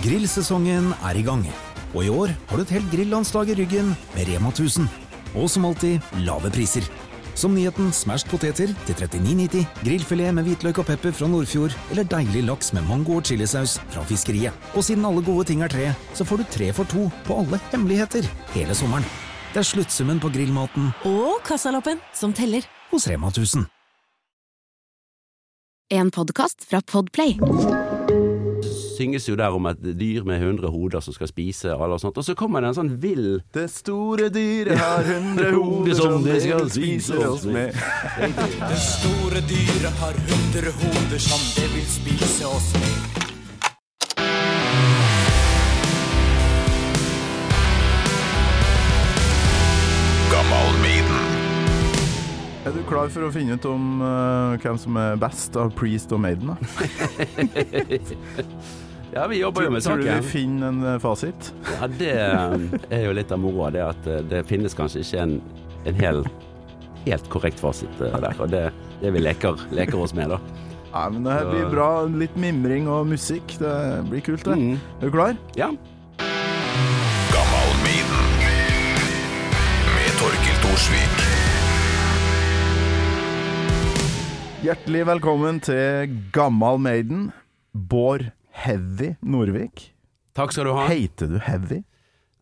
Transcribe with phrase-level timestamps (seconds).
[0.00, 1.42] Grillsesongen er i gang,
[1.92, 4.88] og i år har du et helt grillandslag i ryggen med Rema 1000.
[5.36, 6.86] Og som alltid, lave priser.
[7.38, 12.44] Som nyheten smashed poteter til 39,90, grillfilet med hvitløk og pepper fra Nordfjord, eller deilig
[12.48, 14.56] laks med mango og chilisaus fra Fiskeriet.
[14.74, 17.60] Og siden alle gode ting er tre, så får du tre for to på alle
[17.72, 19.06] hemmeligheter hele sommeren.
[19.52, 22.64] Det er sluttsummen på grillmaten Og kassaloppen som teller.
[22.92, 23.66] hos Rema 1000.
[25.92, 27.36] En podkast fra Podplay.
[29.02, 32.18] Synges jo der om et dyr med 100 hoder som skal spise alle og sånt,
[32.18, 36.38] og så kommer det en sånn vill Det store dyret har hundre hoder som det
[36.44, 37.74] skal spise oss med.
[38.62, 43.22] Det store dyret har hundre hoder som det vil spise oss med.
[52.62, 56.12] Er du klar for å finne ut om uh, hvem som er best av Priest
[56.14, 56.52] og Maiden?
[56.52, 56.56] Da?
[59.14, 61.50] Ja, vi jobber jo med Tror du vi finner en eh, fasit?
[61.68, 65.34] Ja, det er jo litt av moroa, det at eh, det finnes kanskje ikke en,
[65.84, 66.22] en hel,
[67.04, 68.40] helt korrekt fasit eh, der.
[68.40, 68.62] Og det,
[69.02, 70.40] det vi leker, leker oss med, da.
[70.94, 71.90] Nei, men det her blir bra.
[72.24, 73.52] Litt mimring og musikk.
[73.60, 73.76] Det
[74.08, 74.56] blir kult, det.
[74.56, 74.80] Mm.
[74.80, 75.36] Er du klar?
[75.60, 75.72] Ja.
[84.62, 87.32] Hjertelig velkommen til Gammal Maiden.
[87.76, 89.88] Bård Heavy Norvik.
[90.36, 90.86] Takk skal du ha.
[90.88, 91.82] Heiter du Heavy?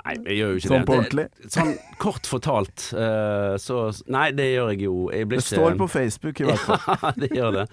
[0.00, 0.86] Nei, jeg gjør jo ikke Sånn det.
[0.89, 1.25] på ordentlig?
[1.36, 3.80] Det, sånn kort fortalt, uh, så
[4.12, 4.94] Nei, det gjør jeg jo.
[5.12, 6.80] Jeg Det står på Facebook i hvert fall.
[7.02, 7.67] Ja, det gjør det.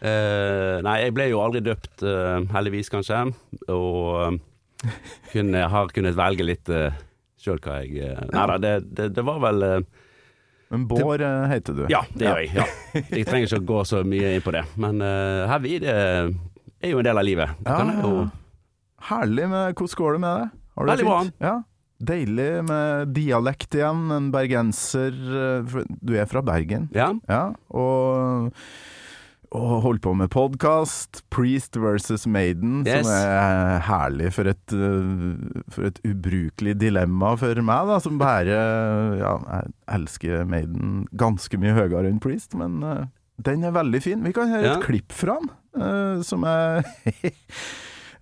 [0.00, 3.20] Uh, nei, jeg ble jo aldri døpt, uh, heldigvis kanskje,
[3.74, 4.40] og
[5.34, 6.88] kunne, har kunnet velge litt uh,
[7.38, 9.64] sjøl hva jeg Nei da, det, det, det var vel
[10.72, 11.84] Men Bård heter du.
[11.92, 12.54] Ja, det gjør jeg.
[12.56, 12.68] Ja.
[13.12, 14.64] Jeg trenger ikke å gå så mye inn på det.
[14.80, 15.98] Men uh, heavy, det
[16.82, 17.56] er jo en del av livet.
[17.66, 18.28] Ja, jo.
[19.08, 19.48] Herlig.
[19.48, 20.50] med Hvordan går det med det?
[20.76, 21.22] Har du det Veldig bra.
[21.22, 21.34] fint?
[21.40, 21.56] Ja.
[21.98, 24.04] Deilig med dialekt igjen.
[24.14, 25.10] En bergenser.
[25.12, 26.88] eh, Du er fra Bergen?
[26.94, 27.12] Ja.
[27.28, 27.52] Ja.
[27.74, 28.52] Og,
[29.50, 31.22] og holdt på med podkast.
[31.30, 33.06] Priest versus Maiden, Yes.
[33.06, 39.18] som er herlig for et, eh, for et ubrukelig dilemma for meg, da, som bare
[39.18, 43.06] Ja, jeg elsker Maiden ganske mye høyere enn Priest, men eh,
[43.38, 44.24] den er veldig fin.
[44.24, 44.78] Vi kan høre Ja.
[44.78, 46.84] et klipp fra den, uh, som jeg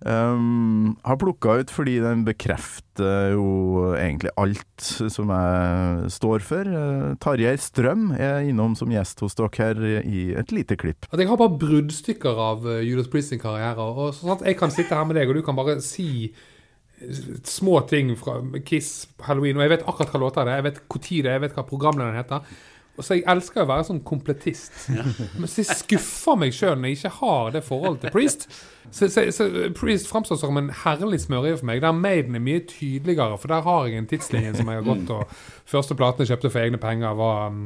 [0.05, 6.69] Um, har plukka ut fordi den bekrefter jo egentlig alt som jeg står for.
[6.69, 11.09] Uh, Tarjei Strøm er innom som gjest hos dere her i et lite klipp.
[11.09, 13.81] At jeg har bare bruddstykker av uh, Judas Priest sin karriere.
[13.81, 17.25] Og sånn at jeg kan sitte her med deg, og du kan bare si eh,
[17.41, 18.37] små ting fra
[18.69, 21.31] Kiss, Halloween, og jeg vet akkurat hva låter det er, jeg vet når det er,
[21.39, 22.57] jeg vet hva programlederen heter.
[22.97, 24.73] Og så Jeg elsker å være sånn komplettist.
[25.39, 28.47] Men så jeg skuffer meg sjøl når jeg ikke har det forholdet til Priest.
[28.89, 31.83] Så, så, så Priest framstår som en herlig smørje for meg.
[31.85, 35.11] Der Maiden er mye tydeligere, for der har jeg en tidslinje som jeg har gått
[35.13, 35.35] og
[35.67, 37.65] Første platene jeg kjøpte for egne penger, var um,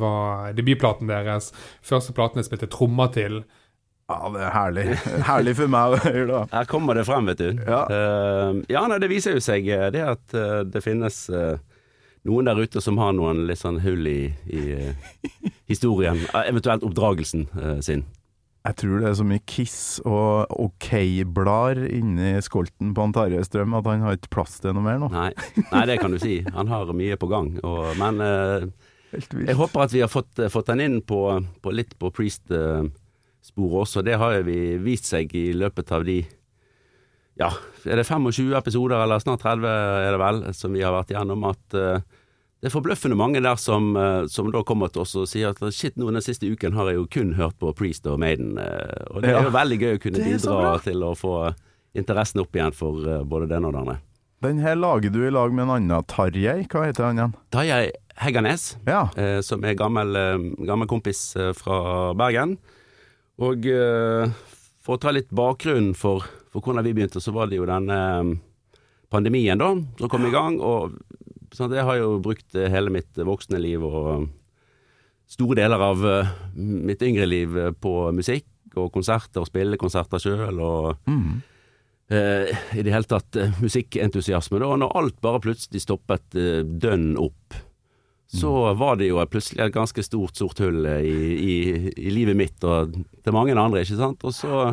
[0.00, 1.50] var debutplaten deres.
[1.84, 3.42] Første platen jeg spilte trommer til.
[4.08, 4.86] Ja, det er herlig.
[5.24, 6.40] Herlig for meg å høre, da.
[6.52, 7.62] Her kommer det frem, vet du.
[7.64, 7.84] Ja.
[7.88, 11.56] uh, ja, nei, det viser jo seg eh, det at eh, det finnes eh,
[12.28, 15.16] noen der ute som har noen litt sånn hull i, i eh,
[15.70, 18.04] historien, eh, eventuelt oppdragelsen uh, sin.
[18.64, 23.90] Jeg tror det er så mye Kiss og OK-blader inni skolten på Tarjei Strøm at
[23.90, 25.10] han har ikke plass til noe mer nå.
[25.12, 25.34] Nei,
[25.68, 26.38] nei, det kan du si.
[26.54, 27.50] Han har mye på gang.
[27.60, 28.64] Og, men uh,
[29.12, 31.20] jeg håper at vi har fått, fått han inn på,
[31.60, 34.00] på litt på Priest-sporet også.
[34.06, 36.22] Det har jo vi vist seg i løpet av de
[37.40, 37.48] ja,
[37.86, 41.42] er det 25 episoder, eller snart 30 er det vel, som vi har vært gjennom,
[41.50, 41.98] at uh,
[42.62, 45.58] det er forbløffende mange der som, uh, som da kommer til oss og sier at
[45.74, 48.54] shit, nå den siste uken har jeg jo kun hørt på Priest og Maiden.
[48.58, 49.40] uh, og det Ja.
[49.42, 51.34] er jo veldig gøy å kunne bidra til å få
[51.94, 53.98] interessen opp igjen for både det ene og det andre.
[54.42, 56.66] Den her lager du i lag med en annen Tarjei.
[56.68, 57.34] Hva heter han igjen?
[57.54, 57.90] Tarjei
[58.20, 59.08] Heggernes, Ja.
[59.42, 60.12] som er gammel,
[60.66, 62.58] gammel kompis fra Bergen.
[63.38, 63.64] Og
[64.84, 67.98] for å ta litt bakgrunn for, for hvordan vi begynte, så var det jo denne
[68.14, 68.78] eh,
[69.10, 70.60] pandemien da, som kom i gang.
[70.62, 70.94] Og
[71.54, 74.28] sånn jeg har jo brukt eh, hele mitt voksne liv og
[75.34, 78.46] store deler av eh, mitt yngre liv eh, på musikk
[78.78, 80.58] og konserter, og spille konserter sjøl.
[80.62, 81.42] og Mm.
[82.10, 84.58] eh, i det hele tatt eh, musikkentusiasme.
[84.62, 87.54] Da, og når alt bare plutselig stoppet eh, dønn opp,
[88.34, 91.56] så var det jo plutselig et ganske stort sort hull eh, i, i,
[92.08, 94.24] i livet mitt og til mange andre, ikke sant.
[94.26, 94.64] Og så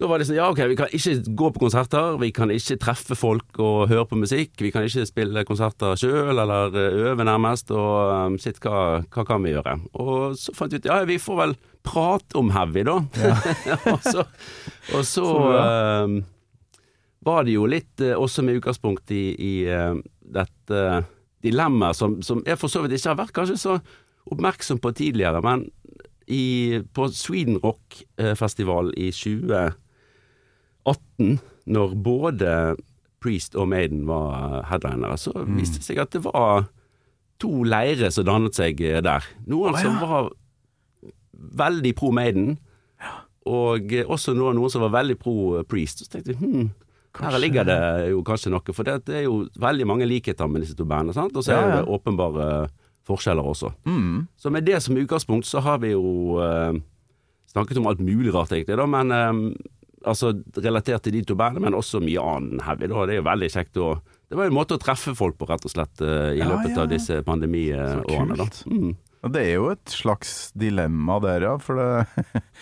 [0.00, 2.78] Da var det sånn, ja ok, vi kan ikke gå på konserter, vi kan ikke
[2.80, 7.26] treffe folk og høre på musikk, vi kan ikke spille konserter sjøl eller eh, øve
[7.28, 9.74] nærmest, og um, shit, hva, hva kan vi gjøre?
[10.00, 11.52] Og så fant vi ut, ja vi får vel
[11.84, 12.94] prate om heavy da.
[13.92, 14.24] og så,
[14.96, 15.26] og så,
[16.06, 16.16] um,
[17.28, 20.00] var det jo litt eh, også med utgangspunkt i, i uh,
[20.32, 20.86] dette
[21.44, 23.76] dilemmaet som, som jeg for så vidt ikke har vært kanskje så
[24.32, 25.68] oppmerksom på tidligere, men
[26.30, 28.00] i, på Sweden Rock
[28.38, 28.92] Festival
[30.80, 31.38] i 2018,
[31.70, 32.52] når både
[33.20, 36.68] Priest og Maiden var headlinere, så viste det seg at det var
[37.40, 39.24] to leirer som dannet seg der.
[39.48, 40.30] Noen som var
[41.60, 42.58] veldig pro Maiden,
[43.48, 46.04] og også noen, noen som var veldig pro Priest.
[46.04, 46.70] Så tenkte jeg hm,
[47.18, 47.80] her ligger det
[48.12, 51.44] jo kanskje noe, for det, er jo veldig mange likheter med disse to bandene, og
[51.44, 52.46] så er det åpenbare
[53.08, 53.72] forskjeller også.
[53.88, 54.28] Mm.
[54.38, 56.78] Så med det som utgangspunkt så har vi jo eh,
[57.50, 59.40] snakket om alt mulig rart egentlig, da, men eh,
[60.08, 62.88] altså relatert til de to bandene, men også mye annen heavy.
[62.90, 63.04] Da.
[63.08, 63.90] Det er jo veldig kjekt å
[64.30, 66.46] Det var jo en måte å treffe folk på, rett og slett, eh, i Ja,
[66.52, 68.36] løpet ja, av disse pandemiårene.
[68.38, 68.46] da.
[68.70, 68.92] Mm.
[69.34, 71.56] Det er jo et slags dilemma der, ja.
[71.58, 72.06] For det,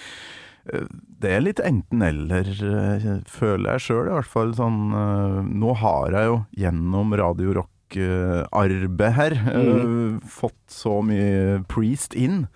[1.23, 4.55] det er litt enten-eller, eh, føler jeg sjøl i hvert fall.
[4.57, 10.25] Sånn, eh, nå har jeg jo gjennom Radio Rock-arbeidet her mm.
[10.25, 12.47] fått så mye Priest inn.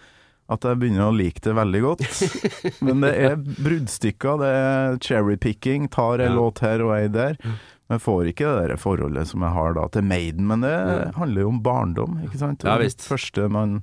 [0.53, 2.03] At jeg begynner å like det veldig godt.
[2.87, 5.89] Men det er bruddstykker, det er cherrypicking.
[5.93, 6.39] Tar en Ja.
[6.39, 7.39] låt her og ei der.
[7.43, 10.47] Men jeg får ikke det der forholdet som jeg har da til Maiden.
[10.51, 11.11] Men det Ja.
[11.17, 12.65] handler jo om barndom, ikke sant?
[12.65, 13.83] Ja, Det første man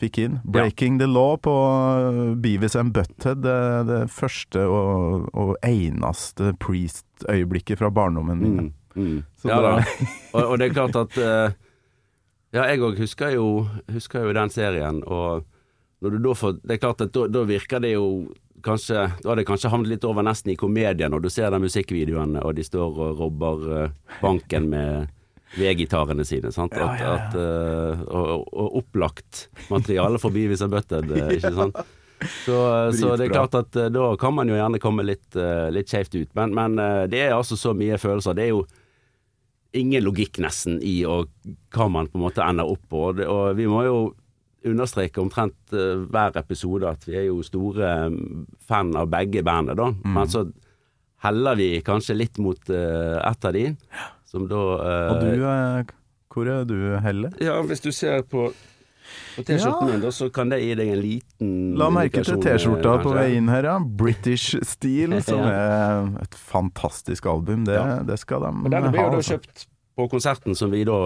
[0.00, 0.40] fikk inn.
[0.44, 3.42] 'Breaking the Law' på uh, Beavis and Butthead.
[3.42, 8.56] Det det første og, og eneste Priest-øyeblikket fra barndommen min.
[8.56, 8.72] Mm.
[8.96, 9.22] Mm.
[9.44, 9.70] Ja da.
[10.34, 11.54] Og, og det er klart at uh,
[12.54, 13.32] Ja, jeg òg husker,
[13.90, 15.42] husker jo den serien, og
[16.04, 18.06] får Det er klart at da, da virker det jo
[18.64, 21.64] kanskje Da har det kanskje havnet litt over nesten i komedien når du ser den
[21.64, 25.12] musikkvideoen, og de står og robber eh, banken med
[25.54, 26.50] V-gitarene sine.
[26.52, 26.72] Sant?
[26.74, 27.12] At, ja, ja.
[27.14, 31.84] At, uh, og, og opplagt materiale for Beavis and Butthead, eh, ikke sant.
[32.24, 32.56] Så,
[32.96, 35.90] så det er klart at uh, da kan man jo gjerne komme litt, uh, litt
[35.90, 36.30] skjevt ut.
[36.38, 38.36] Men, men eh, det er altså så mye følelser.
[38.36, 38.64] Det er jo
[39.74, 41.32] ingen logikk nesten i og
[41.74, 43.08] hva man på en måte ender opp på.
[43.10, 43.98] Og, det, og vi må jo
[44.64, 48.18] understreke omtrent eh, hver episode at vi er jo store eh,
[48.68, 49.90] fan av begge bandene, da.
[49.92, 50.14] Mm.
[50.18, 50.44] Men så
[51.24, 53.62] heller vi kanskje litt mot uh, ett av de,
[54.28, 55.94] som da uh, Og du, uh,
[56.34, 57.32] hvor er du, heller?
[57.40, 58.50] Ja, hvis du ser på
[59.36, 59.92] på T-skjorten Ja.
[59.92, 63.12] min, da, så kan det gi deg en liten La merke til eh, T-skjorta på
[63.14, 63.74] vei inn her, ja.
[63.78, 65.50] British Steel, som Ja.
[65.52, 67.64] er et fantastisk album.
[67.68, 67.98] Det, Ja.
[68.02, 69.08] det skal de Men denne ble ha.
[69.08, 69.36] jo da altså.
[69.38, 70.98] kjøpt på konserten som vi da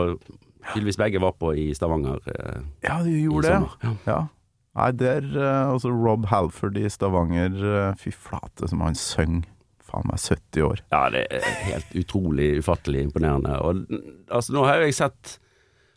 [0.72, 3.60] tydeligvis begge var på i Stavanger eh, Ja, du gjorde det.
[3.84, 3.94] Ja.
[4.08, 4.18] Ja.
[4.78, 9.46] Nei, der eh, Altså Rob Halford i Stavanger, eh, fy flate som han synger.
[9.88, 10.80] Faen meg 70 år.
[10.92, 13.54] Ja, det er helt utrolig ufattelig imponerende.
[13.64, 13.86] Og
[14.28, 15.38] altså, nå har jeg sett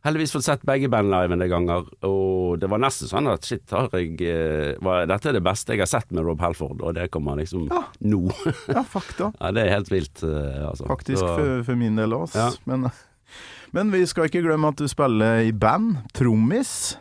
[0.02, 3.46] Heldigvis fått sett begge band live en del ganger, og det var nesten sånn at
[3.46, 6.81] shit, har jeg eh, var, Dette er det beste jeg har sett med Rob Halford,
[6.81, 7.84] og det kommer liksom Ja.
[8.02, 8.24] nå.
[8.72, 9.28] Ja, fakta.
[9.44, 10.88] ja, det er helt vilt, altså.
[10.90, 12.34] Faktisk for, for min del òg.
[12.34, 12.48] Ja.
[12.66, 12.90] Men,
[13.75, 15.97] men vi skal ikke glemme at du spiller i band.
[16.18, 16.97] Trommis.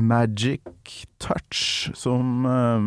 [0.00, 0.62] Magic
[1.20, 2.86] Touch, som eh,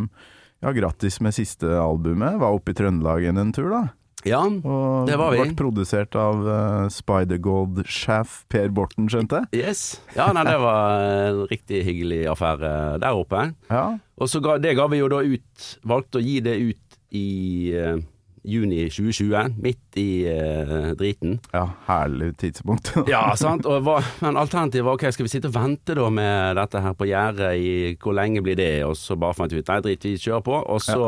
[0.64, 2.40] Ja, grattis med siste albumet.
[2.42, 3.84] Var oppe i Trøndelag en tur, da.
[4.24, 5.42] Ja, Og Det var vi.
[5.44, 9.66] ble produsert av uh, Spider-God-sjef Per Borten, skjønte jeg.
[9.66, 9.82] yes.
[10.16, 12.72] Ja, nei, det var en riktig hyggelig affære
[13.04, 13.50] der oppe.
[13.70, 13.98] Ja.
[14.16, 17.26] Og så ga, det ga vi jo da ut Valgte å gi det ut i
[17.76, 18.00] eh,
[18.44, 21.38] juni 2020, midt i eh, driten.
[21.54, 22.92] ja, herlig tidspunkt.
[23.14, 23.64] Ja, sant.
[23.64, 27.08] Hva, men alternativet var ok, skal vi sitte og vente da med dette her på
[27.08, 27.72] gjerdet i
[28.02, 28.72] hvor lenge blir det?
[28.88, 30.60] Og så bare fant vi ut nei, drit, vi kjører på.
[30.76, 31.08] Og så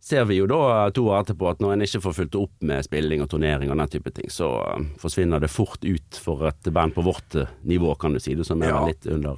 [0.00, 2.86] ser vi jo da to år etterpå at når en ikke får fulgt opp med
[2.86, 6.70] spilling og turnering og den type ting, så eh, forsvinner det fort ut for et
[6.72, 8.32] band på vårt eh, nivå, kan du si.
[8.34, 8.80] du som er Ja.
[8.88, 9.36] litt under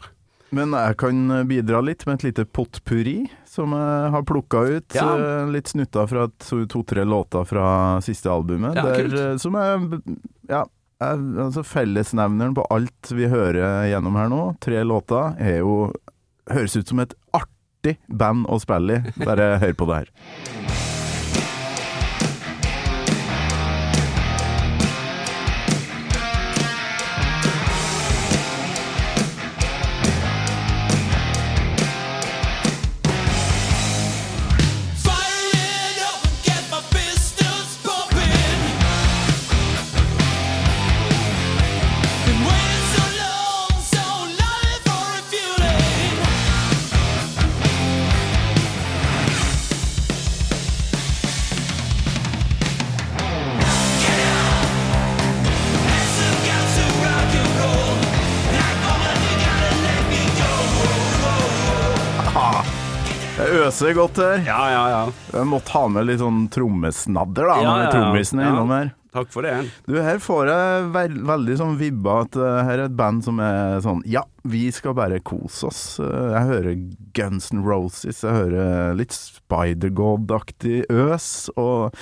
[0.53, 4.95] Men jeg kan bidra litt med et lite potpurri som jeg har plukka ut.
[4.97, 5.07] Ja.
[5.17, 8.77] eh, Litt snutta fra to- to-tre låter fra siste albumet.
[8.77, 9.19] Ja, der, kult.
[9.21, 10.03] eh, som er
[10.53, 10.63] ja,
[11.01, 11.17] er,
[11.47, 15.93] altså fellesnevneren på alt vi hører gjennom her nå, tre låter, er jo
[16.51, 19.13] Høres ut som et artig band å spille i.
[19.25, 20.09] Bare hør på det her.
[63.73, 64.43] Øser godt her.
[64.45, 65.05] Ja, ja, ja.
[65.33, 68.51] Jeg måtte ha med litt sånn trommesnadder da, Ja, når ja, er Ja.
[68.51, 68.91] innom her.
[69.13, 69.71] Takk for det.
[69.87, 73.41] Du, her får jeg veld, veldig sånn vibba at uh, her er et band som
[73.41, 76.01] er sånn Ja, vi skal bare kose oss.
[76.01, 76.79] Uh, jeg hører
[77.13, 81.93] Guns N' Roses, jeg hører litt Spider-God-aktig øs, og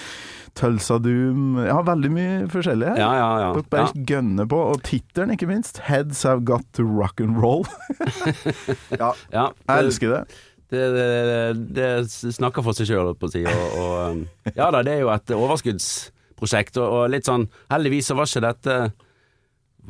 [0.55, 2.99] Tulsa Doom Ja, veldig mye forskjellig her.
[3.03, 3.51] Ja, ja, ja.
[3.55, 4.07] Dere bare ja.
[4.15, 4.63] gønner på.
[4.75, 5.83] Og tittelen, ikke minst.
[5.87, 7.67] 'Heads Have Got to Rock and Roll'.
[9.03, 9.51] ja, ja.
[9.67, 10.23] jeg elsker det.
[10.71, 13.43] Det, det, det snakker for seg sjøl, holdt på å si.
[13.43, 18.11] Og, og, um, ja da, det er jo et overskuddsprosjekt, og, og litt sånn Heldigvis
[18.13, 18.77] så var ikke dette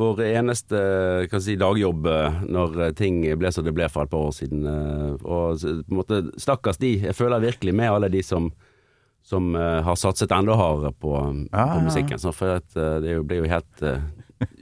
[0.01, 0.79] vår eneste
[1.29, 4.63] kan si, dagjobb eh, når ting ble som det ble for et par år siden.
[4.65, 6.95] eh, Og på en måte, stakkars de.
[7.11, 8.49] Jeg føler virkelig med alle de som
[9.23, 11.83] som eh, har satset enda hardere på, Ja, på ja, ja.
[11.85, 12.19] musikken.
[12.23, 13.99] Så for at, eh, det blir jo helt uh,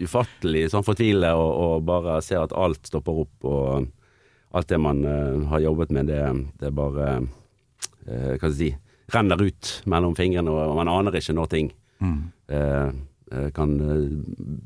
[0.02, 3.86] ufattelig sånn fortvile og, og bare se at alt stopper opp, og
[4.56, 6.22] alt det man eh, har jobbet med, det,
[6.60, 7.08] det bare
[8.06, 8.70] eh, Hva skal jeg si
[9.12, 11.70] renner ut mellom fingrene, og man aner ikke når ting
[12.04, 12.90] eh,
[13.32, 14.02] eh, kan eh,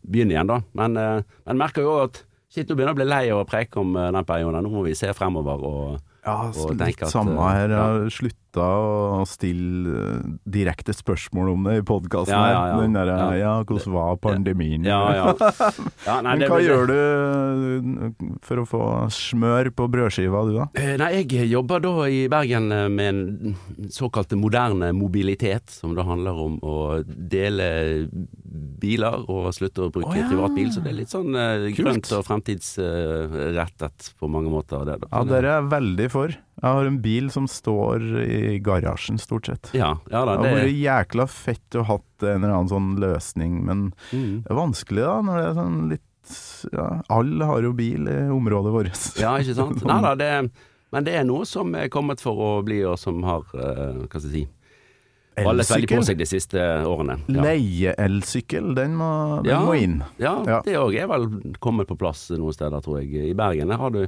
[0.03, 0.57] begynne igjen, da.
[0.75, 3.79] Men man merker jo at shit, nå begynner jeg å bli lei av å preke
[3.81, 4.59] om den perioden.
[4.67, 7.73] Nå må vi se fremover og Ja, og tenke at, samme eh, her.
[7.75, 7.85] Ja.
[7.87, 8.11] har
[8.53, 8.67] slutta
[9.23, 12.81] å stille eh, direkte spørsmål om det i podkasten Ja, ja, ja.
[12.81, 13.37] Den derre Ja.
[13.39, 13.65] ja.
[13.65, 14.85] hvordan var pandemien?
[14.85, 15.35] Ja, ja.
[16.07, 16.67] ja nei, Men hva det...
[16.67, 20.69] gjør du eh, for å få smør på brødskiva, du da?
[20.75, 23.57] Eh, Nei, jeg jobber da i Bergen med en
[23.91, 28.09] såkalt moderne mobilitet, som da handler om å dele
[28.83, 30.71] biler og slutte å bruke oh, privatbil.
[30.75, 31.33] Så det er litt sånn
[31.77, 34.85] grønt og fremtidsrettet på mange måter.
[34.89, 35.01] Det.
[35.09, 36.37] Ja, dere er veldig for.
[36.61, 39.71] Jeg har en bil som står i garasjen, stort sett.
[39.75, 43.57] ja, ja da, Det hadde vært jækla fett å hatt en eller annen sånn løsning,
[43.67, 44.43] men mm.
[44.45, 46.09] det er vanskelig da, når det er sånn litt
[46.71, 49.07] ja, Alle har jo bil i området vårt.
[49.19, 49.81] Ja, ikke sant.
[49.89, 50.31] Nei da, det,
[50.95, 54.21] men det er noe som er kommet for å bli, og som har, eh, hva
[54.21, 54.49] skal jeg si
[55.33, 57.15] Valgt veldig på seg de siste årene.
[57.33, 57.45] Ja.
[57.47, 59.61] Leie-elsykkel, den, må, den Ja.
[59.65, 60.03] må inn.
[60.21, 60.61] Ja, Ja.
[60.61, 63.31] det òg er vel kommet på plass noen steder, tror jeg.
[63.31, 64.07] I Bergen der har du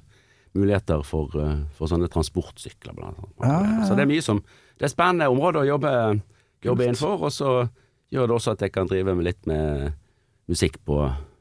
[0.54, 3.34] muligheter for, eh, for sånne transportsykler, blant annet.
[3.42, 3.84] Ja.
[3.88, 4.42] Så det er mye som
[4.78, 5.90] Det er spennende område å jobbe,
[6.64, 7.68] jobbe innenfor, og så
[8.11, 9.92] gjør det også at jeg kan drive med litt med
[10.50, 10.96] musikk på,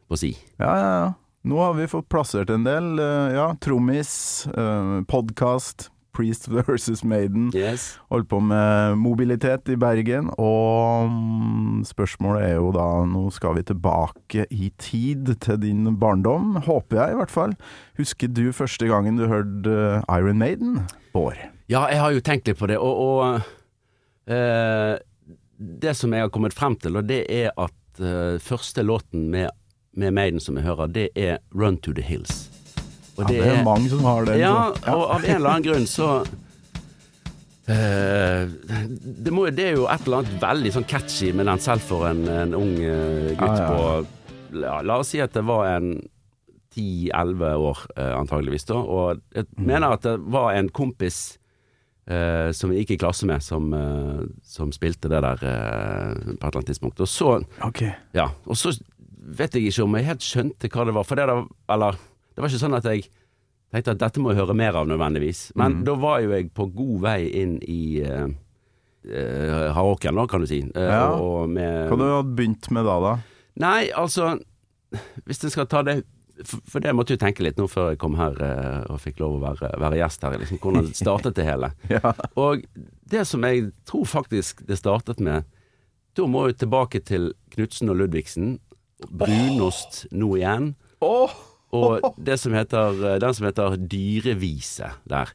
[0.09, 0.37] på si.
[0.59, 1.13] Ja, ja, ja.
[1.43, 2.99] Nå har vi fått plassert en del.
[2.99, 7.51] eh, Ja, trommis, uh, podkast, Priest versus Maiden.
[7.55, 7.99] Yes.
[8.13, 13.65] Holdt på med mobilitet i Bergen, og mm, spørsmålet er jo da Nå skal vi
[13.67, 17.57] tilbake i tid til din barndom, håper jeg i hvert fall.
[17.99, 20.79] Husker du første gangen du hørte eh, Iron Maiden?
[21.13, 21.39] Bård?
[21.71, 24.95] Ja, jeg har jo tenkt litt på det, og, og uh,
[25.57, 29.49] det som jeg har kommet frem til, og det er at uh, første låten med,
[29.97, 32.52] med Maiden som jeg hører, det er Run to the Hills.
[33.17, 34.39] Og Ja, det er mange som har den.
[34.41, 36.23] Ja, ja, og av en eller annen grunn så
[37.63, 38.43] Uh,
[38.99, 42.09] det, må, det er jo et eller annet veldig sånn catchy med den selv for
[42.09, 45.69] en, en ung uh, gutt ah, ja, på ja, La oss si at det var
[45.69, 45.93] en
[46.75, 49.63] 10-11 år uh, antageligvis da, og jeg Mm.
[49.69, 51.37] mener at det var en kompis
[52.03, 53.69] som jeg gikk i klasse med, som,
[54.43, 56.99] som spilte det der på et eller annet tidspunkt.
[56.99, 57.29] Og så
[57.63, 57.93] okay.
[58.11, 58.73] ja, og så
[59.23, 61.37] vet jeg ikke om jeg helt skjønte hva det var, for det da,
[61.71, 62.01] eller,
[62.33, 63.07] det var ikke sånn at jeg
[63.73, 65.83] tenkte at dette må jeg høre mer av nødvendigvis, men mm.
[65.87, 68.27] da var jo jeg på god vei inn i uh,
[69.73, 70.61] hardrocken da, kan du si.
[70.75, 71.05] Uh, Ja.
[71.17, 73.13] og med, Hva du hadde begynt med da, da?
[73.61, 74.35] Nei, altså,
[75.25, 76.01] hvis en skal ta det,
[76.41, 79.37] for, det måtte jeg tenke litt nå før jeg kom her eh, og fikk lov
[79.37, 81.69] å være, være gjest her, liksom, hvordan startet det hele.
[81.93, 82.13] Ja.
[82.41, 82.65] Og
[83.13, 85.45] det som jeg tror faktisk det startet med,
[86.17, 88.57] da må jeg tilbake til Knutsen og Ludvigsen.
[89.09, 90.73] Brunost nå igjen.
[91.73, 95.33] Og det som heter, den som heter Dyrevise der.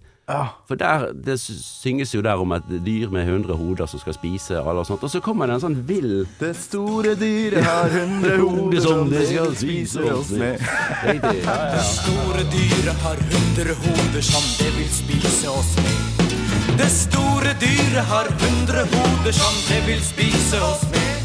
[0.69, 4.59] For der, det synges jo der om et dyr med 100 hoder som skal spise
[4.61, 5.03] alle og sånt.
[5.03, 9.25] Og så kommer det en sånn vill Det store dyret har hundre hoder som det
[9.31, 10.61] skal spise oss med.
[11.09, 11.41] Riktig.
[11.49, 11.81] Ja, ja.
[11.81, 16.27] Store dyret har hundre hoder som det vil spise oss med.
[16.79, 21.18] Det store dyret har hundre hoder som det vil spise oss med.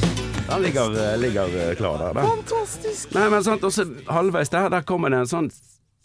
[0.54, 2.18] Den ligger, ligger eh, klar der.
[2.18, 2.26] da.
[2.30, 3.14] Fantastisk.
[3.16, 5.52] Nei, men sant, også halvveis der, der kommer det en sånn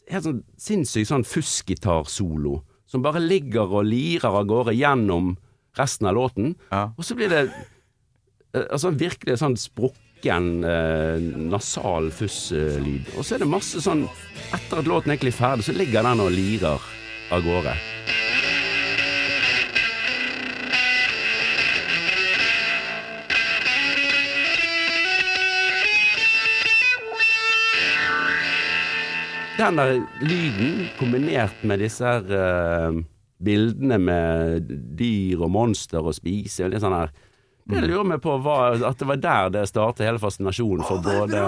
[0.08, 5.34] helt sånn sinnssyk sånn fuskgitarsolo som bare ligger og lirer av gårde gjennom
[5.78, 6.54] resten av låten.
[6.72, 6.88] Ja.
[6.96, 13.12] Og så blir det eh, altså virkelig sånn sprukken eh, nasal fusslyd.
[13.16, 14.06] Og så er det masse sånn
[14.48, 16.90] Etter at låten egentlig er ferdig, så ligger den og lirer
[17.34, 17.76] av gårde.
[29.58, 32.22] Den der lyden kombinert med disse her
[32.92, 33.00] uh,
[33.42, 37.10] bildene med dyr og monster og spise og litt sånn her
[37.68, 38.54] jeg lurer meg på hva,
[38.88, 41.42] at det var der det startet hele fascinasjonen for både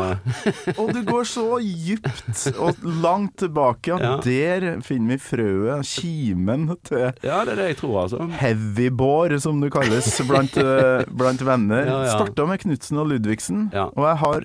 [0.76, 4.10] Og du går så djupt og langt tilbake at Ja.
[4.26, 8.28] der finner vi frøet, kimen til Ja, det er det jeg tror, altså.
[8.36, 11.86] Heavybore, som det kalles blant, eh, blant venner.
[11.88, 12.12] Ja, ja.
[12.18, 13.88] Starta med Knutsen og Ludvigsen, Ja.
[13.88, 14.44] og jeg har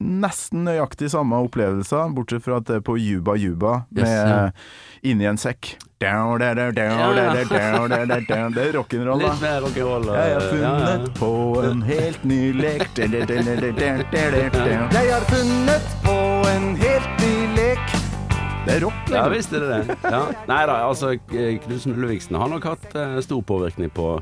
[0.00, 4.50] nesten nøyaktig samme opplevelser, bortsett fra at det er på Juba Juba, Yes, med ja.
[5.12, 5.76] inni en sekk.
[6.00, 7.34] Down, down, Ja, ja.
[7.34, 9.26] Det er rock'n'roll, da.
[9.26, 10.06] Litt mer rock'n'roll.
[10.08, 10.40] Jeg har ja, ja.
[10.48, 11.32] funnet på
[11.68, 12.88] en helt ny lek.
[12.96, 13.10] Jeg
[15.12, 16.16] har funnet på
[16.54, 17.96] en helt ny lek.
[18.66, 19.32] Det er rock, Ja liksom.
[19.32, 19.96] visst er det det.
[20.12, 20.20] Ja.
[20.48, 24.20] Nei da, altså Knutsen Ulleviksen har nok hatt eh, stor påvirkning på,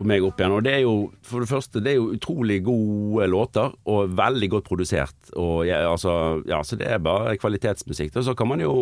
[0.00, 0.54] på meg opp igjen.
[0.56, 0.94] Og det er jo,
[1.26, 5.32] for det første, det er jo utrolig gode låter, og veldig godt produsert.
[5.36, 8.14] Og ja, altså, ja, så det er bare kvalitetsmusikk.
[8.16, 8.74] Og så kan man jo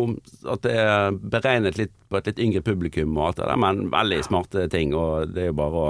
[0.47, 3.89] at det er beregnet litt på et litt yngre publikum og alt det der, men
[3.91, 5.83] veldig smarte ting, og det er jo bare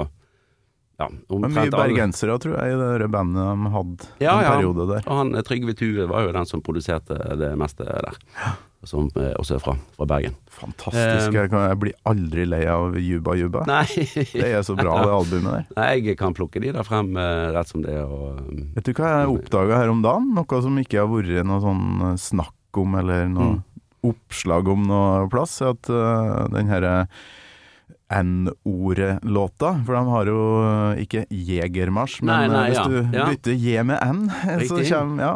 [1.00, 4.50] ja, men mye bergensere, tror jeg, i det der bandet de hadde Ja, en ja.
[4.52, 5.06] periode der.
[5.06, 8.18] Og han Trygve Tue var jo den som produserte det meste der.
[8.88, 10.32] Som eh, også er fra, fra Bergen.
[10.56, 11.34] Fantastisk.
[11.36, 13.64] Jeg, kan, jeg blir aldri lei av Juba Juba.
[13.68, 13.84] Nei.
[14.32, 15.66] Det er så bra, det albumet der.
[15.76, 18.06] Nei, jeg kan plukke de der frem eh, rett som det er.
[18.08, 20.30] Og, um, Vet du hva jeg oppdaga her om dagen?
[20.38, 23.50] Noe som ikke har vært noe sånn eh, snakk om, eller noe
[24.00, 24.14] Mm.
[24.14, 26.94] oppslag om noe plass, at uh, den herre
[28.10, 30.40] N-ordet-låta, for de har jo
[31.04, 32.86] ikke Jegermarsj, men Nei, nei, hvis ja.
[32.88, 34.22] du bytter J med N,
[34.66, 34.88] så Riktig.
[34.94, 35.34] kommer ja,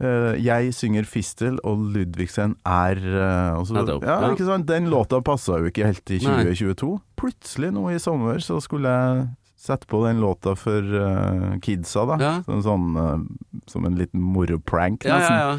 [0.00, 4.66] Jeg synger Fistel, og Ludvigsen er eh, og så- ja, ikke sant?
[4.66, 6.44] Den låta passa jo ikke helt i Nei.
[6.54, 7.00] 2022.
[7.20, 9.28] Plutselig nå i sommer så skulle jeg
[9.60, 12.16] sette på den låta for eh, kidsa, da.
[12.18, 12.32] Ja.
[12.48, 15.36] Sånn, sånn eh, som en liten moroprank, ja, nesten.
[15.36, 15.58] ja, ja.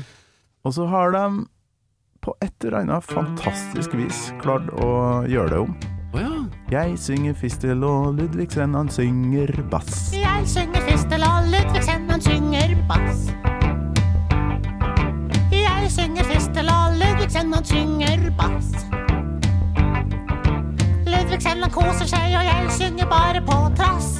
[0.66, 1.46] Og så har de
[2.22, 5.76] på et eller annet fantastisk vis klart å gjøre det om.
[6.14, 6.30] Oh, ja.
[6.70, 10.12] Jeg synger fistel, og Ludvigsen han synger bass.
[10.14, 10.91] Jeg synger fistel,
[17.50, 18.70] han synger bass.
[21.08, 24.12] Ludvig han koser seg, og jeg synger bare på trass.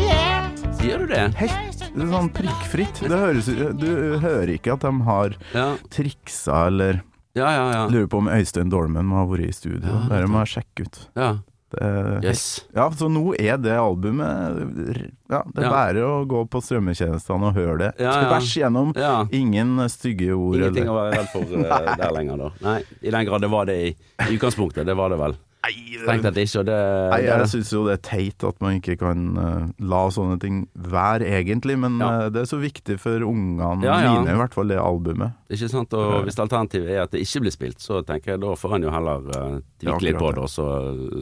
[0.00, 0.48] Yeah.
[0.80, 1.26] Sier du det?
[1.38, 3.02] Helt sånn prikkfritt.
[3.04, 3.46] Det høres,
[3.78, 3.88] du
[4.22, 7.02] hører ikke at de har Ja, triksa eller
[7.36, 7.66] ja, ja.
[7.72, 7.82] ja.
[7.92, 9.88] Lurer på om Øystein Dolmen må ha vært i studio.
[9.88, 11.02] Ja, Dere må sjekke ut.
[11.16, 11.34] ja.
[11.72, 12.64] Det, Yes.
[12.76, 15.70] Ja, så nå er det albumet Ja, det Ja.
[15.70, 18.28] bare å gå på strømmetjenestene og høre det Ja, ja.
[18.28, 18.92] tvers igjennom.
[18.96, 19.26] Ja.
[19.32, 20.56] Ingen stygge ord.
[20.60, 22.50] Ingenting å eller være redd for eh, der lenger, da.
[22.62, 23.88] Nei, i den grad det var det i,
[24.28, 24.84] i utgangspunktet.
[24.86, 25.38] Det var det vel.
[25.62, 26.76] Strengt tatt ikke, det,
[27.12, 30.40] Nei, jeg det syns jo det er teit at man ikke kan uh, la sånne
[30.42, 31.76] ting være, egentlig.
[31.78, 32.08] Men Ja.
[32.26, 34.16] uh, det er så viktig for ungene Ja, ja.
[34.18, 35.36] mine, i hvert fall det albumet.
[35.54, 38.56] Ikke sant, og Hvis alternativet er at det ikke blir spilt, så tenker jeg da
[38.58, 40.66] får han jo heller uh, tvikke litt på det, og så,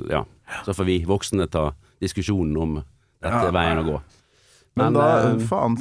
[0.09, 0.25] ja.
[0.67, 2.75] Så får vi voksne ta diskusjonen om
[3.21, 3.47] dette Ja.
[3.49, 4.01] er veien å gå.
[4.77, 5.77] Men, Men, da, eh, faen,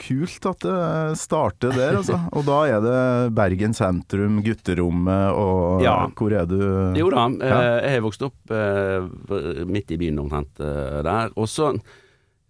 [0.00, 2.16] kult at det starter der, altså.
[2.32, 6.06] Og da er det Bergen sentrum, gutterommet og Ja.
[6.16, 6.56] Hvor er du?
[6.98, 7.60] Jo da, Ja.
[7.60, 11.30] eh, jeg har vokst opp eh, midt i byen omtrent der.
[11.36, 11.74] Og så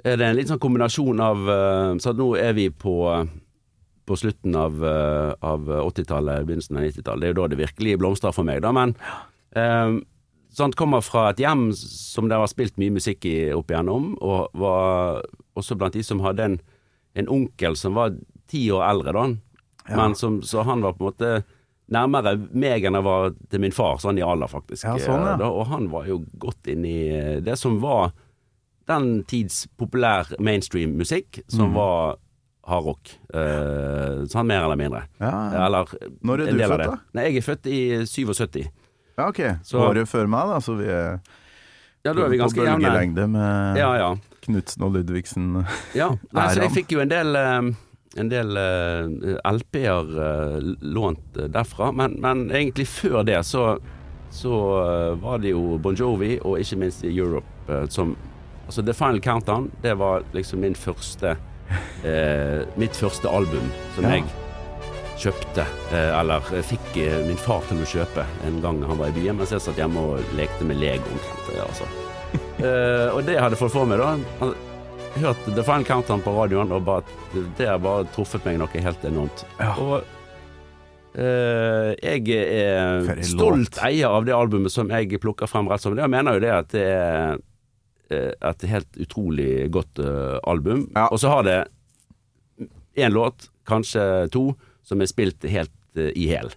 [0.05, 3.29] er det en litt sånn kombinasjon av Så nå er vi på
[4.07, 4.73] på slutten av,
[5.41, 7.21] av 80-tallet, begynnelsen av 90-tallet.
[7.21, 8.73] Det er jo da det virkelig blomstrer for meg, da.
[8.73, 8.95] Men
[10.51, 14.13] eh, sånt kommer fra et hjem som det har spilt mye musikk i opp igjennom,
[14.21, 15.23] og var
[15.59, 16.59] også blant de som hadde en,
[17.15, 18.17] en onkel som var
[18.51, 19.27] ti år eldre, da.
[19.89, 19.97] Ja.
[19.97, 21.33] Men som, så han var på en måte
[21.91, 24.85] nærmere meg enn jeg var til min far, sånn i alder, faktisk.
[24.87, 25.35] Ja, sånn, ja.
[25.35, 27.01] Eh, Da, og han var jo godt inn i
[27.43, 28.13] det som var
[28.91, 31.79] den tids populær mainstream-musikk, som mm.
[31.79, 32.19] var
[32.71, 33.13] hardrock.
[33.35, 35.03] Eh, sånn mer eller mindre.
[35.23, 35.33] Ja.
[35.67, 35.91] Eller
[36.27, 36.99] Når er du født, da?
[37.17, 38.63] Nei, jeg er født i 77.
[39.21, 39.41] Ja, ok.
[39.69, 41.21] Så- Året før meg, da, så vi er
[42.05, 44.11] Ja, da er vi på bølgelengde med Ja, ja.
[44.47, 45.51] Knutsen og Ludvigsen.
[45.95, 46.09] ja.
[46.33, 47.71] Nei, så jeg fikk jo en del eh,
[48.19, 53.77] en del eh, LP-er eh, lånt derfra, men, men egentlig før det så,
[54.35, 54.57] så
[55.21, 58.17] var det jo Bon Jovi og ikke minst i Europe som
[58.71, 61.33] Altså The Final Countdown, det var liksom min første
[62.07, 64.25] eh, Mitt første album som jeg
[65.21, 69.17] kjøpte, eh, eller fikk eh, min far til å kjøpe en gang han var i
[69.19, 71.51] byen, mens jeg satt hjemme og lekte med Lego omtrent.
[71.55, 71.89] eh, Altså.
[72.63, 74.55] uh, og det jeg hadde fått for meg, da han-
[75.21, 77.03] hørte The Final Countdown på radioen, og bare,
[77.59, 79.45] det har bare truffet meg noe helt enormt.
[79.61, 79.75] Ja.
[79.83, 80.17] Og
[81.11, 86.05] Uh, jeg er stolt eier av det albumet som jeg plukker frem rett som det.
[86.05, 87.41] Jeg mener jo det at det er
[88.53, 90.85] et helt utrolig godt uh, album.
[90.95, 91.09] Ja.
[91.11, 91.57] Og så har det
[92.95, 94.53] én låt, kanskje to,
[94.87, 96.53] som er spilt helt eh, i hæl.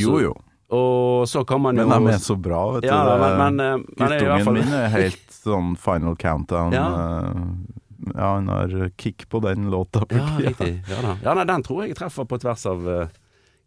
[0.00, 0.34] Jo, jo.
[0.74, 2.88] Og så kan man jo Men de er så bra, vet du.
[2.88, 6.74] Ja, da, men, men, eh, Guttungen fall min er helt sånn final countdown.
[6.74, 6.86] Ja.
[6.98, 7.82] eh,
[8.14, 10.04] ja, han har kick på den låta.
[10.06, 10.82] På Ja, riktig.
[10.90, 11.16] Ja, da.
[11.22, 13.06] ja nei, den tror jeg treffer på tvers av uh,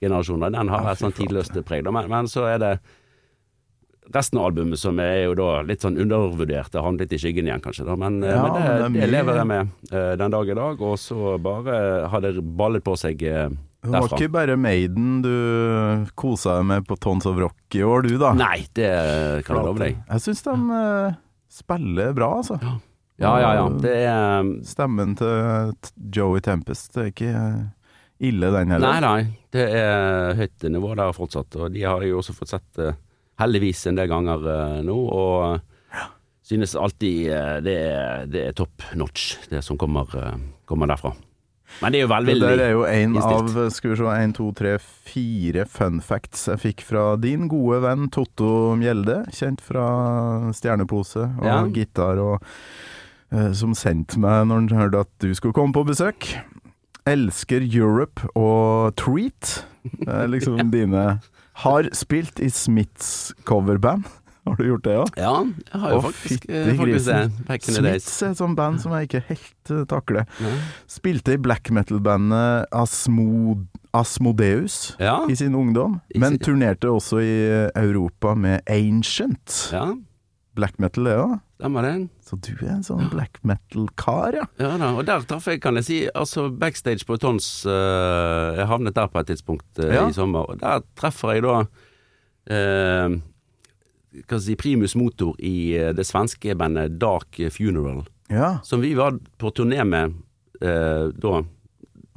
[0.02, 0.52] generasjoner.
[0.54, 1.88] Den har Ja, et sånn tidløst preg.
[1.90, 2.74] Men, men så er det
[4.16, 6.72] resten av albumet som er jo da litt sånn undervurdert.
[6.74, 7.86] Det handlet i skyggen igjen, kanskje.
[7.88, 7.96] Da.
[8.00, 10.58] Men, eh, Ja, men det, men det er lever jeg med eh, den dag i
[10.58, 10.82] dag.
[10.82, 11.80] Og så bare
[12.12, 13.24] har det ballet på seg
[13.88, 17.84] Derfra Det var ikke bare Maiden du kosa deg med på Tons of Rock i
[17.86, 18.34] år, du da?
[18.36, 18.90] Nei, det
[19.48, 20.00] kan jeg love deg.
[20.10, 21.18] Jeg syns de eh,
[21.60, 22.58] spiller bra, altså.
[23.18, 23.66] Ja, ja, ja.
[23.82, 25.74] Det er Stemmen til
[26.14, 27.64] Joey Tempest det er ikke eh,
[28.30, 28.98] ille, den heller.
[28.98, 29.38] Nei, nei.
[29.54, 31.56] Det er høyt nivå der fortsatt.
[31.62, 32.98] Og de har jo også fått sett eh,
[33.42, 34.98] heldigvis en del ganger eh, nå.
[34.98, 36.04] Og
[36.48, 40.38] synes alltid eh, det, er, det er top notch, det som kommer, eh,
[40.70, 41.14] kommer derfra.
[41.82, 42.44] Men det er jo Det innstilt.
[42.48, 46.62] Det er jo en av skal vi se, en, to, tre, fire fun facts jeg
[46.64, 49.84] fikk fra din gode venn Totto Mjelde, kjent fra
[50.56, 51.60] Stjernepose og Ja.
[51.68, 52.40] gitar, og
[53.52, 56.30] som sendte meg når han hørte at du skulle komme på besøk.
[57.04, 59.66] Elsker Europe og Treat.
[59.84, 61.20] Det er liksom dine
[61.64, 64.06] Har spilt i Smiths coverband.
[64.48, 65.10] Har du gjort det òg?
[65.20, 67.24] Ja, jeg har jo Å, faktisk, eh, faktisk det.
[67.50, 68.06] Back in the days.
[68.06, 70.30] Smiths er et sånt band som jeg ikke helt uh, takler.
[70.40, 70.54] Ja.
[70.88, 73.66] Spilte i black metal-bandet Asmod
[73.98, 77.36] Asmodeus Ja, i sin ungdom, men turnerte også i
[77.76, 79.72] Europa med Ancient.
[79.74, 79.90] ja,
[80.58, 81.36] Black metal, det òg.
[81.62, 81.94] stemmer det.
[82.26, 84.46] Så du er en sånn black metal-kar, ja.
[84.62, 88.68] Ja da, og der traff jeg, kan jeg si, altså backstage på Tons uh, Jeg
[88.70, 90.08] havnet der på et tidspunkt uh, Ja.
[90.10, 91.56] i sommer, og der treffer jeg da
[92.52, 93.18] uh,
[94.28, 95.56] Hva si, primus motor i
[95.94, 98.58] det svenske bandet Dark Funeral, Ja.
[98.66, 100.16] som vi var på turné med
[100.62, 101.44] eh, da.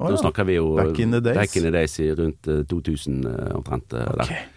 [0.01, 0.17] Da ja.
[0.17, 1.37] snakker vi jo Back in the days.
[1.37, 3.93] back in the days i rundt eh, 2000 eh, omtrent.
[3.93, 4.07] Okay.
[4.09, 4.17] Ok.
[4.27, 4.47] der.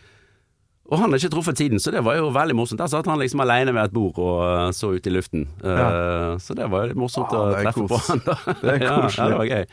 [0.92, 2.78] Og han har ikke truffet siden, så det var jo veldig morsomt.
[2.82, 5.46] Der satt han liksom alene ved et bord og eh, så ut i luften.
[5.64, 6.36] Eh, Ja.
[6.38, 7.90] Så det var jo litt morsomt Ah, å treffe kos.
[7.90, 8.36] på han da.
[8.60, 9.16] Det er koselig.
[9.16, 9.64] Ja, det var gøy.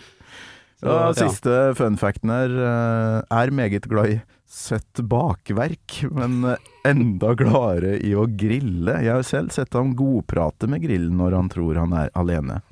[0.81, 1.11] Så, Ja, ja.
[1.19, 2.55] siste fun facten her.
[2.71, 4.21] eh, Er meget glad i
[4.51, 6.55] søtt bakverk, men
[6.87, 8.95] enda gladere i å grille.
[9.03, 12.57] Jeg har selv sett ham godprate med grillen når han tror han er alene.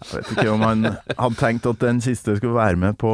[0.00, 0.86] Jeg vet ikke om han
[1.18, 3.10] hadde tenkt at den siste skulle være med på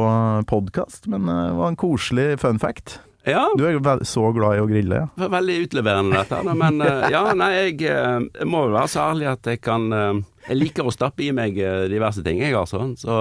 [0.47, 2.99] podkast, men det var en koselig fun fact.
[3.27, 5.27] Ja, Du er jo så glad i å grille, ja?
[5.27, 6.53] veldig utleverende dette.
[6.55, 10.21] Men eh, ja, nei, jeg, eh, jeg må være så ærlig at jeg kan eh,
[10.47, 11.57] Jeg liker å stappe i meg
[11.91, 12.85] diverse ting, jeg altså.
[12.99, 13.17] Så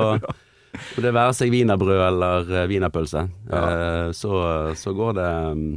[0.97, 3.63] og det være seg wienerbrød eller wienerpølse, ja.
[4.13, 4.33] så,
[4.77, 5.71] så går det mm,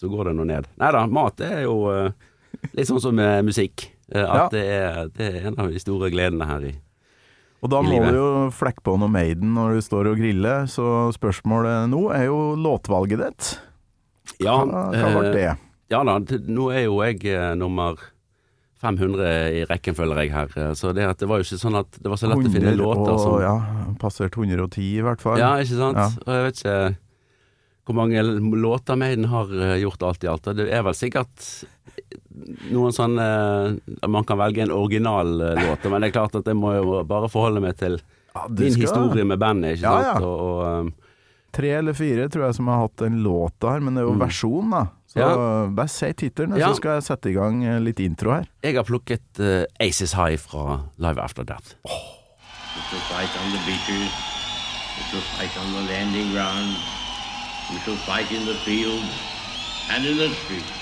[0.00, 0.66] Så går det noe ned.
[0.80, 1.76] Nei da, mat er jo
[2.72, 3.90] litt sånn som musikk.
[4.10, 4.48] At Ja.
[4.50, 6.72] Det, er, det er en av de store gledene her i
[7.58, 11.12] Og da må du jo flekke på noe Maiden når du står og griller, så
[11.14, 13.54] spørsmålet nå er jo låtvalget ditt.
[14.42, 15.46] Ja, Hva, hva eh, det?
[15.92, 16.18] Ja da,
[16.50, 17.96] nå er jo jeg eh, nummer
[18.82, 20.50] 500 i rekken, føler jeg her.
[20.56, 22.74] eh, Så det, det var jo ikke sånn at det var så lett å finne
[22.76, 23.54] låter og, som Ja,
[24.02, 25.38] passert 110 i hvert fall.
[25.40, 25.96] Ja, ikke sant?
[25.96, 26.08] Ja.
[26.26, 26.78] Og jeg vet ikke
[27.86, 28.18] hvor mange
[28.58, 29.46] låter Maiden har
[29.78, 30.48] gjort alt i alt.
[30.58, 31.44] Det er vel sikkert
[32.74, 36.50] noen sånn eh, Man kan velge en original eh, låt, men det er klart at
[36.50, 37.96] jeg må jo bare forholde meg til
[38.34, 40.06] Ja, din skal- historie med bandet, ikke sant?
[40.10, 40.18] ja.
[40.20, 41.05] Og, og,
[41.56, 44.14] Tre eller fire tror jeg som har hatt en låt her, men det er jo
[44.14, 44.20] Mm.
[44.26, 44.82] versjon, da.
[45.08, 45.66] Så Ja.
[45.72, 46.68] bare si tittelen, Ja.
[46.68, 48.44] så skal jeg sette i gang eh, litt intro her.
[48.62, 51.74] jeg har plukket uh, Aces High fra Live After Death.
[51.86, 54.12] Fight on the beaches.
[54.96, 56.76] We shall fight on the landing ground.
[57.72, 59.10] We shall fight in the fields
[59.90, 60.72] and in the streets.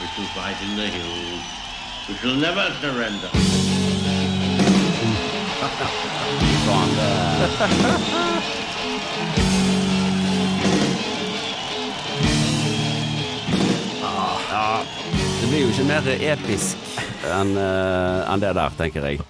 [0.00, 1.42] We shall fight in the hills.
[2.08, 3.30] We shall never surrender.
[15.48, 16.88] det blir jo ikke mer episk
[17.24, 19.22] enn eh, enn det der, tenker jeg.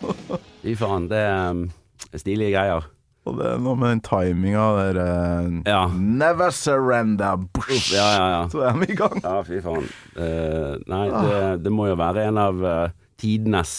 [0.64, 2.88] Fy faen, det er stilige greier.
[3.28, 5.84] Og det er noe med den timinga der eh, Ja.
[5.94, 7.38] Never surrender!
[7.54, 7.92] Bush.
[7.94, 8.42] Ja, ja, ja.
[8.50, 9.22] Så er vi i gang.
[9.22, 9.86] Ja, fy faen.
[10.18, 12.90] Uh, nei, det, det må jo være en av uh,
[13.22, 13.76] tidenes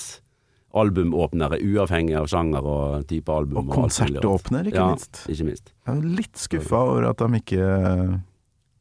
[0.79, 3.65] albumåpnere, uavhengig av sjanger og type album.
[3.65, 4.95] Og konsertåpner, ikke ja.
[5.27, 5.75] Ikke minst.
[5.83, 8.17] Jeg er litt skuffa over at de ikke eh,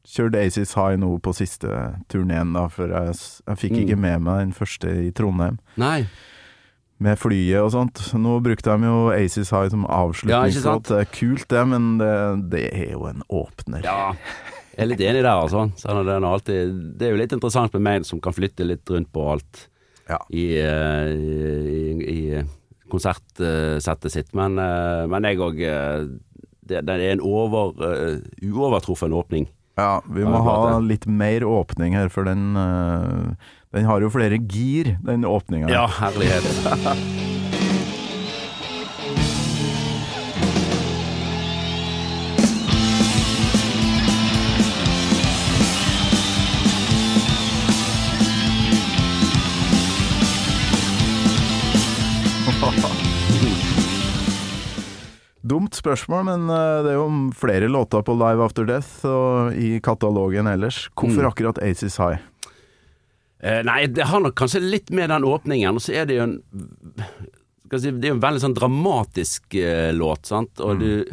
[0.08, 1.68] kjørte Aces High nå på siste
[2.08, 3.14] turneen, da, for jeg,
[3.46, 3.80] jeg fikk Mm.
[3.84, 5.58] ikke med meg den første i Trondheim.
[5.76, 6.06] Nei.
[6.98, 8.00] Med flyet og sånt.
[8.18, 10.88] Nå brukte de jo Aces High som Ja, avslutningslåt.
[10.88, 12.12] det er kult, det, men det,
[12.50, 13.84] det er jo en åpner.
[13.84, 14.14] Ja,
[14.74, 15.68] jeg er litt enig der, altså.
[15.78, 18.88] Sånn det, er alltid, det er jo litt interessant med meg som kan flytte litt
[18.90, 19.68] rundt på alt
[20.08, 20.18] Ja.
[20.32, 22.42] i, eh, i, i,
[22.88, 24.32] konsertsettet sitt.
[24.34, 25.58] Men, eh, men jeg òg
[26.68, 28.18] det, det er en over, eh,
[28.48, 29.46] uovertruffen åpning
[29.78, 34.40] Ja, vi må ha litt mer åpning her, for den eh, Den har jo flere
[34.40, 35.70] gir, den åpninga.
[35.70, 36.48] Ja, herlighet.
[55.78, 60.50] Spørsmål, men eh, det er jo flere låter på Live After Death og i katalogen
[60.50, 60.88] ellers.
[60.98, 61.30] Hvorfor Mm.
[61.30, 62.18] akkurat Aces High?
[63.40, 66.24] Eh, nei, det har nok kanskje litt med den åpningen, og så er det jo
[66.26, 66.36] en
[67.78, 71.04] si, Det er jo en veldig sånn dramatisk eh, låt, sant, og du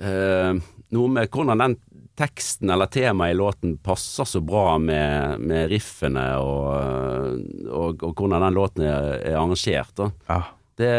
[0.00, 0.52] eh,
[0.90, 1.76] Noe med hvordan den
[2.20, 7.38] teksten eller temaet i låten passer så bra med, med riffene og,
[7.70, 9.92] og, og hvordan den låten er, er arrangert.
[9.96, 10.08] Da.
[10.28, 10.40] Ja,
[10.80, 10.90] Det,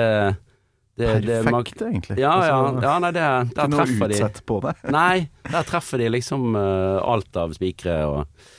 [1.10, 2.18] perfekt, egentlig.
[2.22, 4.74] Ja, ja, Altså, ja nei, det, Ikke der noe treffer de utsett på det.
[5.00, 5.16] Nei,
[5.50, 8.50] der treffer de liksom uh, alt av spikere og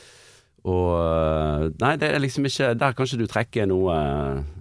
[0.69, 3.97] og eh, Nei, det er liksom ikke Der kan ikke du trekke noe,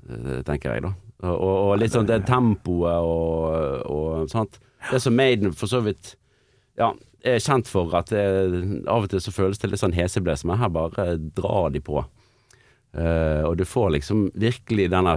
[0.09, 0.95] eh, tenker jeg, da.
[1.21, 4.57] Og, og, litt sånn det tempoet og, og sånt.
[4.89, 6.15] Det som Maiden for så vidt
[6.79, 6.87] ja,
[7.21, 8.23] er kjent for at det,
[8.89, 10.57] av og til så føles det litt sånn heseblesende.
[10.57, 11.05] her bare
[11.37, 12.01] drar de på.
[12.97, 15.13] Uh, og du får liksom virkelig denne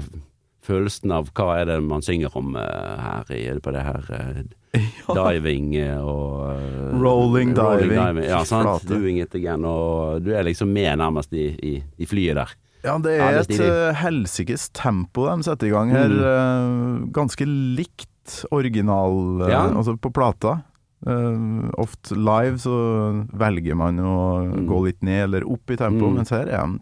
[0.65, 4.43] følelsen av hva er det man synger om eh, her i, på det her eh,
[5.19, 8.23] diving eh, og eh, Rolling diving.
[8.27, 8.87] Ja, sant.
[8.89, 9.65] Doing it again.
[9.69, 12.55] Og du er liksom med nærmest i, i, i flyet der.
[12.85, 16.13] Ja, det er et helsikes tempo de setter i gang her.
[16.13, 17.07] Mm.
[17.17, 19.63] ganske likt original, Ja.
[19.73, 20.59] altså på plata.
[21.05, 22.75] Uh, ofte live så
[23.37, 24.15] velger man å
[24.49, 24.67] Mm.
[24.69, 26.15] gå litt ned eller opp i tempo, Mm.
[26.17, 26.79] mens her er de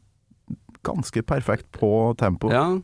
[0.83, 2.51] ganske perfekt på tempo.
[2.51, 2.81] Ja,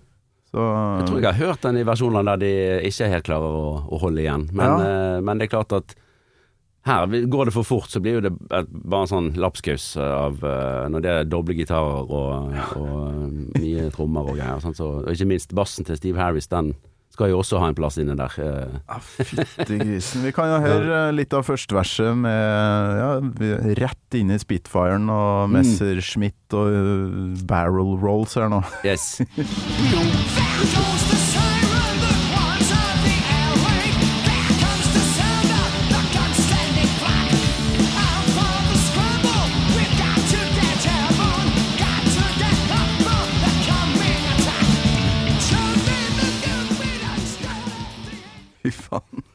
[0.49, 2.53] Så, jeg tror jeg har hørt den i versjonene der de
[2.89, 4.47] ikke helt klarer å, å holde igjen.
[4.57, 5.97] Men, eh, men det er klart at
[6.89, 10.87] her går det for fort, så blir det et, bare en sånn lapskaus av eh,
[10.89, 14.63] Når det er doble gitarer og, og mye trommer og greier.
[14.73, 16.73] Så, og ikke minst bassen til Steve Harris, den
[17.19, 18.31] skal jo også ha en plass inni der.
[18.39, 18.79] eh.
[18.87, 20.23] Ja, Fytti grisen.
[20.23, 23.09] Vi kan jo høre eh, litt av førsteverset med ja,
[23.83, 25.59] rett inn i Spitfiren og Mm.
[25.59, 28.63] Messerschmitt og eh, barrel rolls her nå.
[28.87, 29.19] Yes.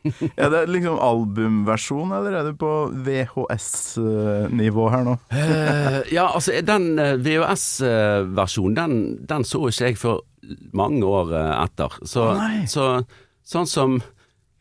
[0.43, 2.71] Er det liksom albumversjon, eller er du på
[3.05, 5.17] VHS-nivå her nå?
[5.33, 8.95] Eh, ja, altså den eh, VHS-versjonen, den,
[9.29, 10.19] den så ikke jeg før
[10.75, 11.95] mange år eh, etter.
[12.07, 12.25] Så,
[12.69, 12.87] så
[13.47, 13.99] sånn som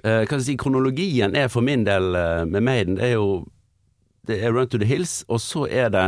[0.02, 2.08] Hva skal jeg si, kronologien er for min del
[2.50, 3.44] med Maiden, det er jo
[4.26, 6.06] Det er Run to the Hills, og så er det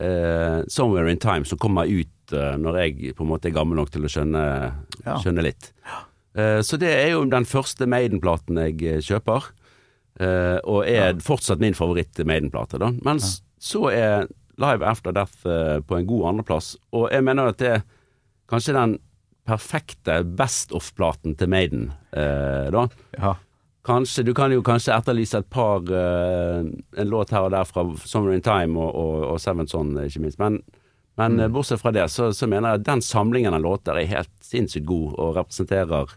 [0.00, 3.76] uh, Somewhere in Time som kommer ut uh, når jeg på en måte er gammel
[3.80, 4.42] nok til å skjønne,
[5.04, 5.16] Ja.
[5.20, 5.70] skjønne litt.
[5.84, 6.02] Eh,
[6.64, 9.50] så det er jo den første Maiden-platen jeg eh, kjøper.
[10.20, 12.80] Eh, og er fortsatt min favoritt-Maiden-plate.
[12.80, 13.30] da Men ja.
[13.60, 14.26] så er
[14.60, 17.86] Live After Death eh, på en god andreplass, og jeg mener at det er
[18.52, 18.98] kanskje den
[19.48, 21.88] perfekte best off-platen til Maiden.
[22.12, 23.36] Eh, da Ja.
[23.82, 27.82] Kanskje, Du kan jo kanskje etterlyse et par eh, En låt her og der fra
[28.04, 30.38] Summer in Time og, og, og Seven Son, ikke minst.
[30.38, 30.60] Men,
[31.18, 34.06] men eh, bortsett fra det, så, så mener jeg at den samlingen av låter er
[34.06, 36.14] helt sinnssykt god, og representerer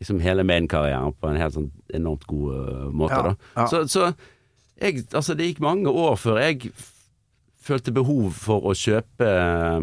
[0.00, 3.16] liksom hele Maiden-karrieren på en helt sånn enormt god eh, måte.
[3.16, 3.66] Ja, da ja.
[3.70, 4.10] Så, så
[4.80, 6.72] jeg, altså, det gikk mange år før jeg
[7.66, 9.78] følte behov for å kjøpe eh,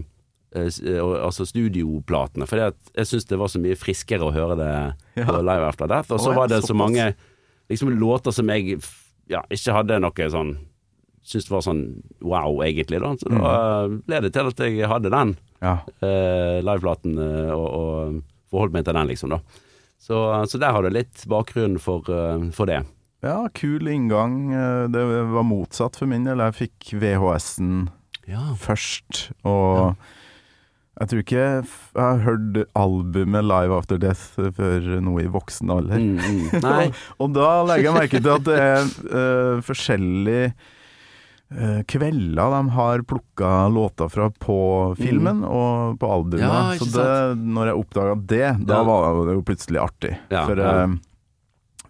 [0.61, 4.73] eh, altså studioplatene, for jeg syns det var så mye friskere å høre det
[5.19, 5.25] Ja.
[5.29, 6.13] på Live After Death.
[6.13, 7.11] Og så var det så mange
[7.69, 8.79] liksom, låter som jeg
[9.29, 10.55] ja, ikke hadde noe sånn
[11.23, 12.97] Syntes var sånn wow, egentlig.
[12.99, 13.51] da Så da
[13.87, 15.29] eh, ble det til at jeg hadde den
[15.63, 15.77] ja.
[16.59, 17.13] liveplaten
[17.55, 18.17] og, og
[18.51, 19.31] forholdt meg til den, liksom.
[19.31, 19.39] da
[20.03, 20.17] Så,
[20.51, 22.81] så der har du litt bakgrunn for, eh, for det.
[23.23, 24.51] Ja, kul inngang.
[24.51, 26.43] Eh, Det var motsatt for min del.
[26.43, 27.85] Jeg fikk VHS-en
[28.27, 28.53] Ja.
[28.59, 29.95] først, og
[30.99, 31.63] jeg tror ikke jeg
[31.97, 35.97] har hørt albumet Live After Death før noe i voksen alder.
[35.99, 36.63] Mm, mm.
[36.63, 40.71] og, Og da legger jeg merke til at det er uh, forskjellige eh,
[41.87, 44.57] kvelder de har plukka låter fra på
[44.97, 46.43] filmen og på albumet.
[46.43, 46.49] Mm.
[46.49, 48.83] Ja, så det, når jeg oppdaga det, da Ja.
[48.83, 50.15] var det jo plutselig artig.
[50.33, 50.87] Ja, for, eh,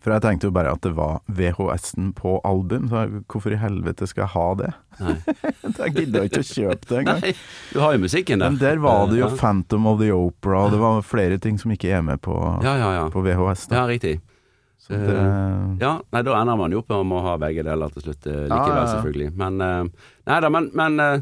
[0.04, 4.08] for jeg tenkte jo bare at det var VHS-en på album, så hvorfor i helvete
[4.10, 4.74] skal jeg ha det?
[5.84, 7.24] Jeg gidda ikke å kjøpe det engang.
[7.74, 8.50] Du har jo musikken der.
[8.52, 9.30] Men der var det jo.
[9.40, 12.76] Phantom of the Opera, og det var flere ting som ikke er med på, Ja,
[12.78, 13.06] ja, ja.
[13.10, 13.68] på VHS.
[13.72, 13.76] Da.
[13.80, 14.20] Ja, riktig.
[14.84, 15.16] Så det
[15.80, 18.42] Ja, nei, da ender man jo opp med å ha begge deler til slutt eh,
[18.52, 19.30] likevel, Ja, ja, selvfølgelig.
[19.40, 21.22] Men uh, Nei da, men, men eh,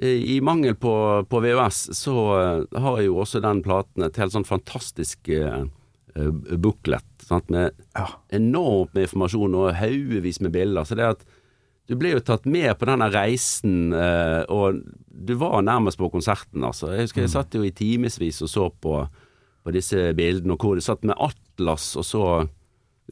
[0.00, 0.92] i mangel på,
[1.28, 5.62] på VHS, så eh, har jo også den platen et helt sånn fantastisk eh,
[6.16, 8.08] eh, booklet, sant, med Ja.
[8.36, 10.84] enormt med informasjon og haugevis med bilder.
[10.88, 11.24] Så det at
[11.88, 16.64] du ble jo tatt med på denne reisen, eh, og du var nærmest på konserten,
[16.66, 16.90] altså.
[16.96, 17.36] Jeg husker jeg Mm.
[17.36, 18.98] satt jo i timevis og så på,
[19.64, 22.24] på disse bildene, og hvor du satt med atlas og så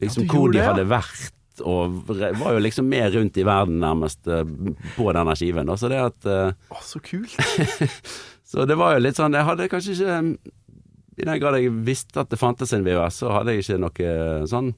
[0.01, 0.71] liksom Ja, hvor de det, ja.
[0.73, 1.31] hadde vært.
[1.63, 4.41] Og var jo liksom mer rundt i verden nærmest eh,
[4.97, 5.69] på denne skiven.
[5.71, 5.77] da.
[5.79, 7.35] Så det at eh, Å, så kult!
[8.45, 10.17] Så det var jo litt sånn Jeg hadde kanskje ikke
[11.17, 14.11] I den grad jeg visste at det fantes en VHS, så hadde jeg ikke noe
[14.51, 14.73] sånn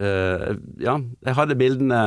[0.00, 2.00] eh, Ja, jeg hadde bildene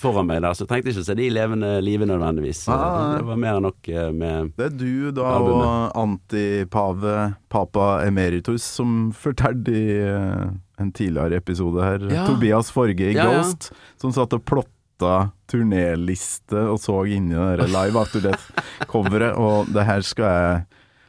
[0.00, 2.64] foran meg der, så jeg trengte ikke å se de levende livet nødvendigvis.
[2.72, 5.66] Ah, det var mer enn nok eh, med Det er du da Albumet.
[5.66, 7.16] og antipave
[7.52, 10.44] Papa Emeritus som fortalte i eh,
[10.82, 12.26] en tidligere episode her, Ja.
[12.26, 13.42] Tobias Forge i Ja, ja.
[13.42, 19.84] Ghost, som satt og plotta turnéliste og så inni det Live After Death-coveret, og det
[19.88, 20.62] her skal jeg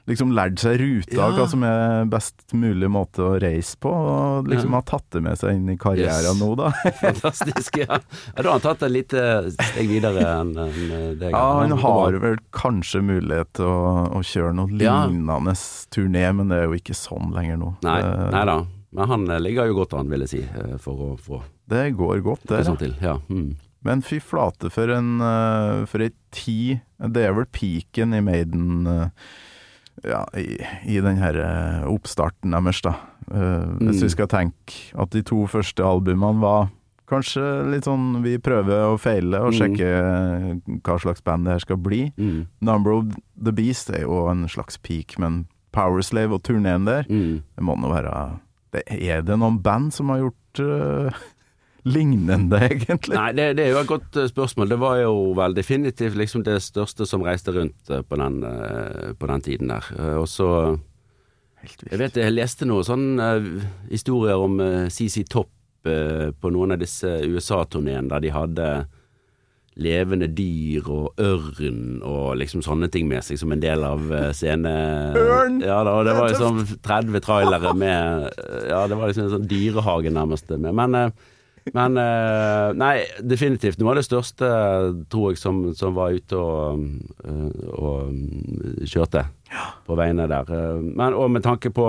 [0.09, 1.29] liksom lært seg ruta, Ja.
[1.31, 4.81] hva som er best mulig måte å reise på, og liksom Ja.
[4.81, 6.41] har tatt det med seg inn i karrieren Yes.
[6.41, 6.71] nå, da.
[6.99, 7.99] fantastisk ja.
[7.99, 9.23] ja, da har han tatt et lite
[9.55, 11.31] steg videre enn enn deg.
[11.31, 15.55] Ja, han har vel kanskje mulighet til å, å kjøre noe lignende
[15.93, 17.75] turné, men det er jo ikke sånn lenger nå.
[17.83, 17.99] Nei,
[18.31, 18.61] nei da.
[18.93, 21.93] Men han eh, ligger jo godt an, vil jeg si, eh, for å få det
[21.95, 22.65] går godt, det.
[22.67, 22.93] sånn til.
[23.01, 23.15] Ja.
[23.31, 23.55] Mm.
[23.83, 26.79] Men fy flate for en uh, For ei tid
[27.13, 29.09] Det er vel peaken i Maiden eh,
[30.03, 30.57] Ja, i,
[30.89, 32.95] i den her eh, oppstarten deres, da.
[33.29, 34.01] Hvis Mm.
[34.03, 36.69] vi skal tenke at de to første albumene var
[37.07, 39.57] Kanskje litt sånn vi prøver å feile og Mm.
[39.59, 42.11] sjekke eh, hva slags band det her skal bli.
[42.17, 42.47] Mm.
[42.61, 43.05] Number of
[43.41, 47.43] the Beast er jo en slags peak, men Powerslave og turneen der, Mm.
[47.55, 48.39] det må nå være
[48.71, 51.11] det, Er det noen band som har gjort eh,
[51.83, 53.17] lignende, egentlig?
[53.17, 54.71] Nei, det, det er jo et godt eh, spørsmål.
[54.71, 59.11] Det var jo vel definitivt liksom det største som reiste rundt eh, på den, eh,
[59.19, 59.91] på den tiden der.
[60.21, 60.49] Og så
[61.63, 63.27] Jeg vet jeg leste noen sånne
[63.91, 64.59] historier om
[64.91, 65.51] CC Topp
[65.83, 68.67] på noen av disse USA-turneene der de hadde
[69.83, 74.71] levende dyr og ørn og liksom sånne ting med seg som en del av scene...
[75.19, 75.59] Ørn!
[75.63, 79.35] Ja da, og det var jo liksom 30 trailere med Ja, det var liksom en
[79.37, 80.71] sånn dyrehage nærmest med.
[80.71, 81.32] Men, eh,
[81.71, 83.79] men uh, Nei, definitivt.
[83.79, 84.49] Noe av det største,
[85.13, 86.83] tror jeg, som, som var ute og,
[87.23, 89.23] eh, og kjørte kjørte
[89.85, 90.49] på veiene der.
[90.49, 91.87] Eh, Men, og med tanke på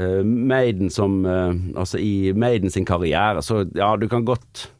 [0.00, 4.70] uh, Maiden som uh, Altså i Maiden sin karriere, så ja, du kan godt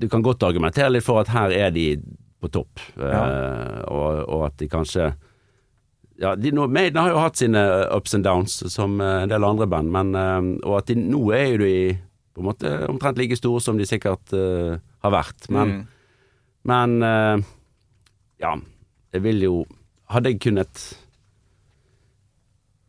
[0.00, 2.02] Du kan godt argumentere litt for at her er de
[2.40, 5.14] på topp, eh, og, og at de kanskje
[6.20, 7.62] ja, de, nå, Maiden har jo hatt sine
[7.94, 10.12] ups and downs, som en del andre band, men,
[10.60, 11.78] og at de nå er jo de
[12.34, 15.46] på en måte omtrent like store som de sikkert uh, har vært.
[15.54, 15.84] Men,
[16.66, 17.38] men uh,
[18.42, 18.56] ja,
[19.14, 19.54] jeg vil jo
[20.12, 20.82] Hadde jeg kunnet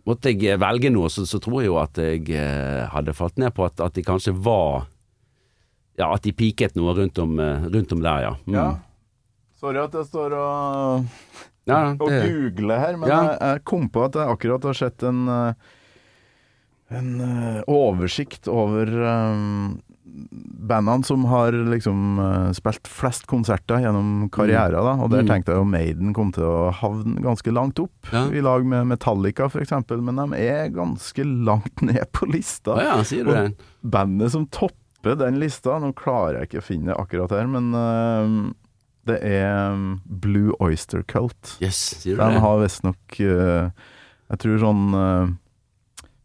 [0.06, 3.56] Måtte jeg velge noe, så, så tror jeg jo at jeg eh, hadde falt ned
[3.58, 4.86] på at, at de kanskje var
[5.98, 8.34] Ja, at de piket noe rundt om, eh, rundt om der, ja.
[8.46, 8.58] Mm.
[8.58, 8.68] Ja.
[9.58, 11.08] Sorry at jeg står og,
[11.66, 13.22] Ja, og googler her, men Ja.
[13.32, 15.74] jeg, jeg kom på at jeg akkurat har sett en eh,
[16.94, 19.80] en eh, oversikt over um,
[20.66, 25.28] bandene som har liksom uh, spilt flest konserter gjennom karrieren, da, og der Mm.
[25.32, 28.28] tenkte jeg jo Maiden kom til å havne ganske langt opp, Ja.
[28.30, 32.78] i lag med Metallica f.eks., men de er ganske langt ned på lista.
[32.82, 33.56] Ja, sier du det?
[33.84, 37.74] Bandet som topper den lista, nå klarer jeg ikke å finne det akkurat her, men
[37.74, 38.54] uh,
[39.06, 41.58] det er Blue Oyster Cult.
[41.62, 42.40] Yes, sier du De det?
[42.46, 43.70] har visstnok uh,
[44.32, 44.88] Jeg tror sånn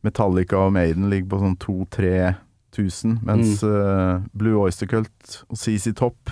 [0.03, 3.69] Metallica og Maiden ligger på sånn 2000-3000, mens Mm.
[3.71, 6.31] øh, Blue Oyster Cult og CC Topp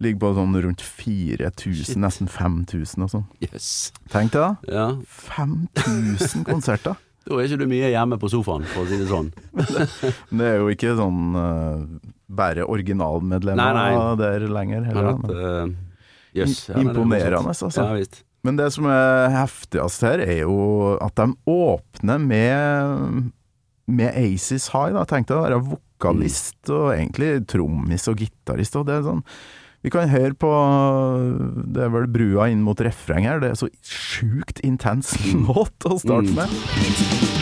[0.00, 1.96] ligger på sånn rundt 4000, Shit.
[1.96, 3.24] nesten 5000 og sånn.
[3.40, 3.92] Yes.
[4.10, 4.56] Tenk det, da.
[4.68, 4.96] Ja.
[5.06, 6.96] 5000 konserter!
[7.22, 9.28] Da er ikke du mye hjemme på sofaen, for å si det sånn.
[10.34, 11.84] Men det er jo ikke sånn uh,
[12.26, 14.16] bare originalmedlemmer Nei, nei.
[14.18, 14.82] der lenger.
[14.88, 15.30] Heller, nei, men.
[15.30, 16.64] eh, Jøss.
[16.66, 17.70] ja, er imponerende, altså.
[17.70, 17.94] Ja.
[18.42, 23.32] Men det som er heftigst her, er jo at de åpner med
[23.86, 24.92] med Aces High.
[24.94, 28.76] da Tenk deg å være vokalist og egentlig trommis og gitarist.
[28.76, 29.22] Og det er sånn
[29.82, 30.50] Vi kan høre på
[31.74, 33.40] Det er vel brua inn mot refreng her.
[33.42, 35.14] Det er så sjukt intens
[35.48, 36.34] låt å starte Mm.
[36.38, 37.41] med.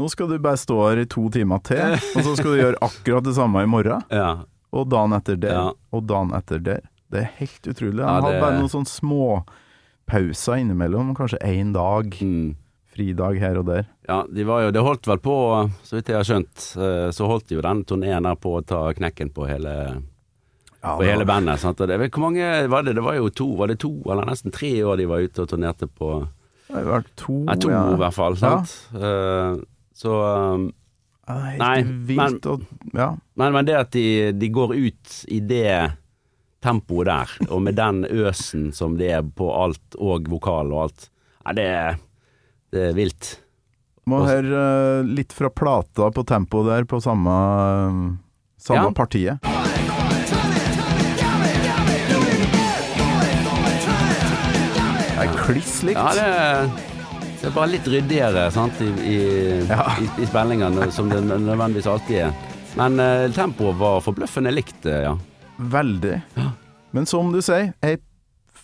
[0.00, 2.80] Nå skal du bare stå her i to timer til, og så skal du gjøre
[2.88, 4.00] akkurat det samme i morgen.
[4.10, 4.30] Ja.
[4.72, 5.66] Og dagen etter der, Ja.
[5.92, 6.80] og dagen etter der.
[7.10, 8.00] Det er helt utrolig.
[8.00, 9.44] Han Ja, hadde det- bare noen sånne
[10.08, 12.10] småpauser innimellom, kanskje én dag.
[12.22, 12.56] Mm.
[12.90, 13.84] Fridag her og der.
[14.08, 15.34] Ja, de var jo, det holdt vel på,
[15.86, 18.80] så vidt jeg har skjønt, eh, så holdt jo den turneen der på å ta
[18.92, 20.02] knekken på hele,
[20.82, 21.58] Ja, på hele bandet.
[21.62, 21.80] Sant?
[21.80, 22.94] Og det, hvor mange var det?
[22.96, 25.48] Det var jo to, var det to eller nesten tre år de var ute og
[25.48, 26.28] turnerte på
[26.70, 27.80] Det har vært to, Nei, to ja.
[27.92, 28.36] i hvert fall.
[28.36, 28.74] Sant?
[28.94, 29.56] Eh,
[30.00, 30.14] så
[30.56, 30.68] um,
[31.28, 32.46] helt Nei, vilt.
[32.48, 32.64] og,
[32.96, 33.10] ja.
[33.38, 34.04] men, men det at de,
[34.40, 35.74] de går ut i det
[36.64, 41.06] tempoet der, og med den øsen som det er på alt, og vokal og alt,
[41.46, 41.68] nei, det,
[42.74, 43.30] det er vilt.
[44.10, 47.36] Må høre uh, litt fra plata på tempo der, på samme,
[48.60, 48.94] samme Ja.
[48.96, 49.38] partiet.
[55.10, 55.98] Det er kliss likt.
[55.98, 56.70] Ja, det er,
[57.40, 59.16] det er bare litt ryddigere sant, i, i,
[59.70, 59.86] Ja.
[60.00, 62.34] i, i spillingene, som det nødvendigvis alltid er.
[62.76, 65.14] Men eh, tempoet var forbløffende likt, eh, ja.
[65.58, 66.20] Veldig.
[66.96, 67.96] Men som du sier, ei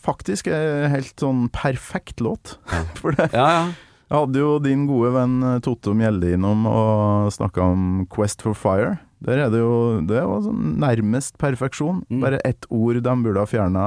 [0.06, 2.56] faktisk ei helt sånn perfekt låt.
[3.00, 3.66] For det Ja, ja.
[4.06, 8.54] Jeg hadde jo din gode venn eh, Totto Mjelde innom og snakka om Quest for
[8.54, 8.98] Fire.
[9.24, 12.04] Der er det jo Det var sånn nærmest perfeksjon.
[12.12, 12.20] Mm.
[12.22, 13.86] Bare ett ord de burde ha fjerna.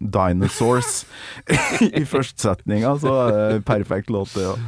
[0.00, 1.04] Dinosaurs
[2.00, 4.58] i førstesetninga, så er det perfekt låt, det òg.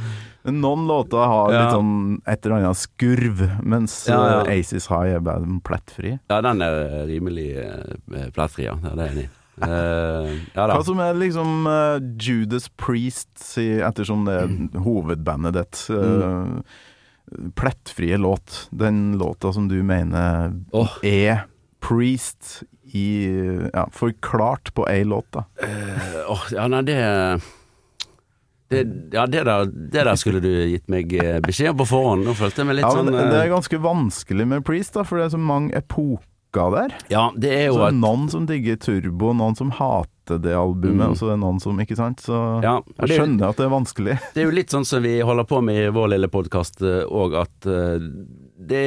[0.43, 1.59] Noen låter har Ja.
[1.61, 1.93] litt sånn
[2.27, 4.39] et eller annet skurv, mens Ja, ja.
[4.43, 6.17] eh, Aces High er bare plettfri.
[6.29, 8.75] ja den er rimelig uh, plettfri, ja.
[8.83, 9.29] Ja, Det er jeg enig i.
[9.63, 10.65] Uh, ja.
[10.65, 15.83] Hva som er liksom uh, Judas Priest, ettersom det er hovedbandet ditt.
[15.93, 16.59] Uh,
[17.55, 18.67] Plettfrie låt.
[18.71, 20.97] Den låta som du mener oh.
[21.03, 21.45] er
[21.79, 22.63] Priest
[22.93, 23.05] i
[23.73, 25.43] Ja, forklart på ei låt, da.
[25.61, 26.97] Uh, åh, ja, nei, det,
[28.69, 28.83] det
[29.13, 32.25] Ja, det der, det der skulle du gitt meg eh, beskjed om på forhånd.
[32.27, 34.93] Nå følte jeg meg litt Ja, sånn det, det eh, er ganske vanskelig med Priest,
[34.97, 36.93] da, for det er så mange epoker der.
[37.09, 41.01] Ja, det er jo Så et noen som digger Turbo, noen som hater det albumet,
[41.03, 41.09] Mm.
[41.11, 42.21] og så er det noen som Ikke sant?
[42.23, 44.19] Så Ja, jeg det- skjønner at det er vanskelig.
[44.33, 47.35] Det er jo litt sånn som vi holder på med i vår lille podkast òg,
[47.41, 47.67] at
[48.63, 48.83] det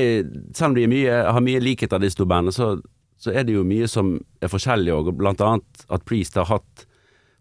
[0.56, 2.80] selv om de mye, har mye likhet av disse to bandene, så,
[3.26, 5.12] så er det jo mye som er forskjellig òg.
[5.18, 6.86] Blant annet at Priest har hatt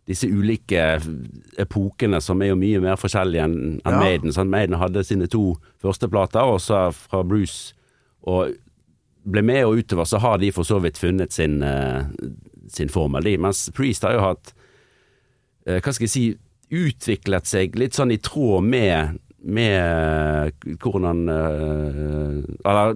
[0.05, 0.99] disse ulike
[1.61, 3.95] epokene som er jo mye mer forskjellige enn Ja.
[3.99, 4.33] Maiden.
[4.33, 4.51] Sant?
[4.53, 7.73] Maiden hadde sine to første plater, og så fra Bruce
[8.25, 8.53] og
[9.25, 12.05] ble med og utover, så har de for så vidt funnet sin, eh,
[12.69, 13.37] sin formel, de.
[13.37, 14.53] Mens Priest har jo hatt
[15.65, 16.25] eh, hva skal jeg si,
[16.69, 22.95] utviklet seg litt sånn i tråd med, med hvordan eh, Eller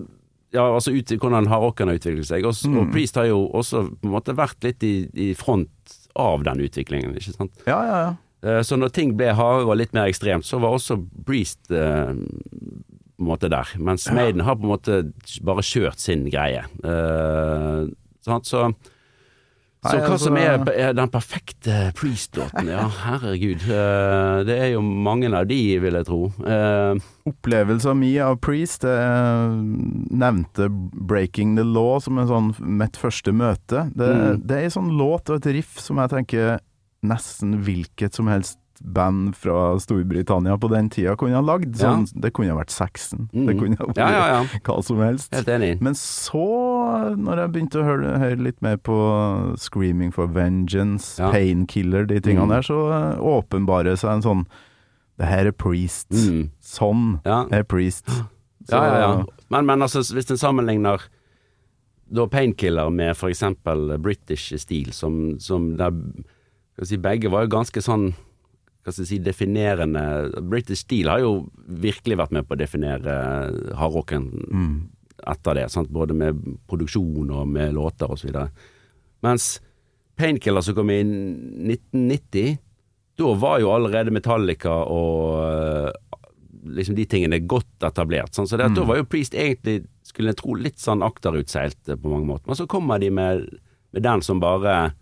[0.54, 2.45] ja, altså ut, hvordan hardrocken har utviklet seg.
[2.45, 2.78] Og, Mm.
[2.82, 5.70] og Priest har jo også på en måte vært litt i, i front
[6.16, 7.52] av den utviklingen, ikke sant.
[7.68, 8.16] Ja, ja, ja.
[8.41, 12.14] Eh, Så når ting ble hardere og litt mer ekstremt, så var også Priest eh,
[12.14, 13.68] på en måte der.
[13.78, 16.64] Mens Maiden har på en måte bare kjørt sin greie.
[16.84, 17.89] Eh,
[18.26, 18.45] sant?
[18.47, 18.74] Så,
[19.80, 22.67] så hva altså- som er, er den perfekte Priest-låten?
[22.67, 23.61] Ja, herregud.
[23.63, 26.25] Eh, det er jo mange av de, vil jeg tro.
[26.43, 26.99] Eh,
[27.30, 29.59] Opplevelsen min av Priest Jeg
[30.11, 33.88] nevnte 'Breaking the Law' som en sånn mitt første møte.
[33.95, 34.47] Det, Mm.
[34.47, 36.59] det er en sånn låt og et riff som jeg tenker
[37.03, 41.75] nesten hvilket som helst band fra Storbritannia på den tida kunne ha lagd.
[41.75, 43.30] Sånn, Det kunne ha vært Saxon.
[43.34, 43.45] Mm.
[43.47, 44.59] Det kunne ha vært ja, ja, ja.
[44.63, 45.34] hva som helst.
[45.82, 46.45] Men så,
[47.17, 48.95] når jeg begynte å høre, høre litt mer på
[49.57, 51.32] 'Screaming for Vengeance', Ja.
[51.32, 52.49] 'Painkiller', de tingene Mm.
[52.49, 54.45] der, så eh, åpenbarer seg en sånn
[55.19, 56.09] Det her er Priest.
[56.11, 56.49] Mm.
[56.63, 57.45] Sånn Ja.
[57.51, 58.05] er Priest.
[58.07, 59.23] Så, Ja, ja, ja.
[59.49, 61.01] Men, men altså, hvis en sammenligner
[62.13, 65.91] da Painkiller med for eksempel British stil, som, som der
[66.84, 68.13] si, Begge var jo ganske sånn
[68.89, 70.03] hva skal jeg si, definerende
[70.49, 71.33] British Steel har jo
[71.69, 73.17] virkelig vært med på å definere
[73.77, 74.89] hardrocken Mm.
[75.27, 75.89] etter det, sant?
[75.89, 76.37] både med
[76.67, 78.33] produksjon og med låter osv.
[79.21, 79.59] Mens
[80.19, 82.57] Painkiller som kom i 1990,
[83.19, 85.91] da var jo allerede Metallica og eh,
[86.75, 88.33] liksom de tingene godt etablert.
[88.35, 88.49] Sant?
[88.49, 88.75] Så det, mm.
[88.79, 92.49] da var jo Priest egentlig, skulle jeg tro, litt sånn akterutseilt eh, på mange måter.
[92.49, 93.45] Men så kommer de med,
[93.95, 94.93] med den som bare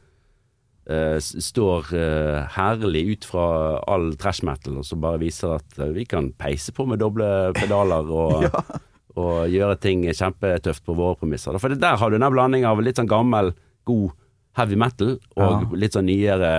[1.20, 3.46] s- står uh, herlig ut fra
[3.92, 7.28] all trash metal, og som bare viser at uh, vi kan peise på med doble
[7.58, 8.46] pedaler og,
[9.20, 11.58] og gjøre ting kjempetøft på våre premisser.
[11.60, 13.52] For det der har du den blandingen av litt sånn gammel,
[13.88, 14.14] god
[14.58, 16.54] heavy metal og litt sånn nyere,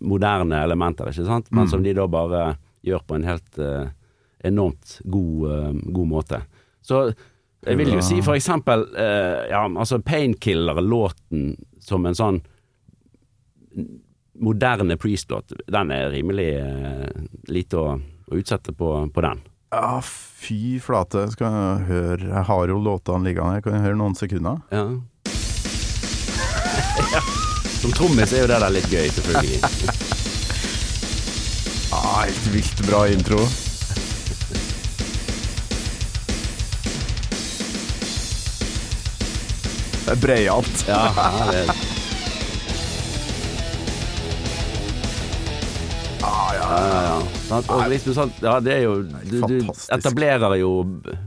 [0.00, 1.50] moderne elementer, ikke sant?
[1.52, 2.54] Men som de da bare
[2.86, 3.58] gjør på en helt
[4.42, 6.40] enormt god, god måte.
[6.82, 7.02] Så
[7.66, 11.52] jeg vil jo si for eksempel ja, altså Painkiller-låten
[11.84, 12.40] som en sånn
[14.42, 17.08] moderne Priest-låt, den er rimelig eh,
[17.52, 19.42] lite å, å utsette på, på den.
[19.72, 21.30] Ja, fy flate.
[21.32, 23.62] Skal jeg høre Jeg har jo låtene liggende.
[23.64, 24.60] Kan jeg høre noen sekunder?
[24.72, 24.84] Ja.
[27.14, 27.22] ja.
[27.82, 29.60] Som trommis er jo det der litt gøy, selvfølgelig.
[31.92, 33.36] Ah, helt vilt bra intro.
[40.02, 40.84] Det er breialt.
[40.88, 41.02] Ja,
[41.52, 41.81] det, er ja.
[46.88, 47.60] Ja, ja.
[47.76, 48.94] Og liksom sånn, ja, det er jo
[49.30, 49.56] Du, du
[49.94, 50.70] etablerer jo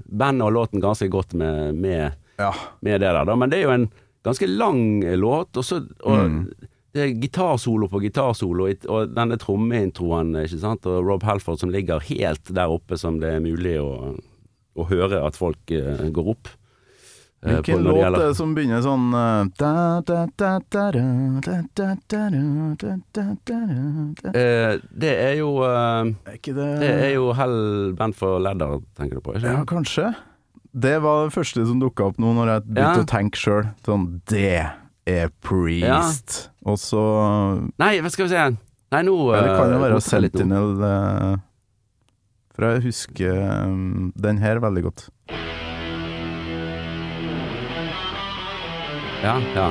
[0.06, 2.52] bandet og låten ganske godt med, med, ja.
[2.82, 3.36] med det der, da.
[3.36, 3.88] Men det er jo en
[4.26, 6.48] ganske lang låt, og så og Mm.
[6.96, 11.70] Det er gitarsolo på gitarsolo, og- og denne trommeintroen, ikke sant, og Rob Halford som
[11.70, 14.16] ligger helt der oppe som det er mulig å,
[14.80, 16.48] å høre at folk eh, går opp.
[17.46, 19.12] Hvilken låt som begynner sånn
[24.96, 25.50] Det er jo
[26.46, 27.60] Det er jo Hell
[27.98, 29.36] Band for Ladder, tenker du på?
[29.38, 29.54] ikke?
[29.54, 30.10] Ja, kanskje.
[30.76, 33.06] Det var det første som dukka opp nå når jeg begynte ja.
[33.06, 33.70] å tenke sjøl.
[33.86, 34.58] Sånn Det
[35.08, 36.38] er Priest.
[36.50, 36.52] Ja.
[36.66, 37.04] Og så
[37.80, 38.46] Nei, hva skal vi se
[38.96, 40.76] Nei, nå ja, Det kan jo være Sentinel,
[42.56, 43.40] for jeg husker
[44.24, 45.08] den her veldig godt.
[49.26, 49.68] Ja, ja.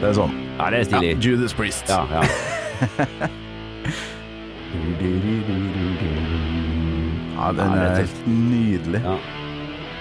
[0.00, 0.34] Det er sånn.
[0.58, 1.12] ja, det er stilig.
[1.24, 1.90] Judas Priest.
[1.90, 2.22] Ja, ja.
[7.34, 8.16] Ja, den Ja, det er er tøft.
[8.16, 9.00] helt nydelig.
[9.04, 9.16] ja.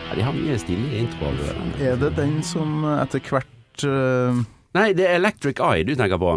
[0.09, 1.33] ja de har mye stilige introer.
[1.81, 6.35] Er det den som etter hvert eh, Nei, det er Electric Eye du tenker på.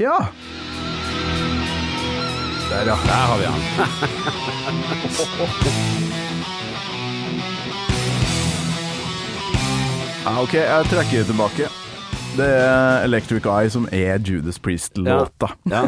[0.00, 0.18] Ja!
[2.70, 2.96] Der, ja.
[3.06, 3.60] Der har vi han.
[10.26, 10.36] ja.
[10.42, 11.68] Ok, jeg trekker tilbake.
[12.36, 15.52] Det er Electric Eye som er Judas Priest-låta.
[15.70, 15.84] Ja.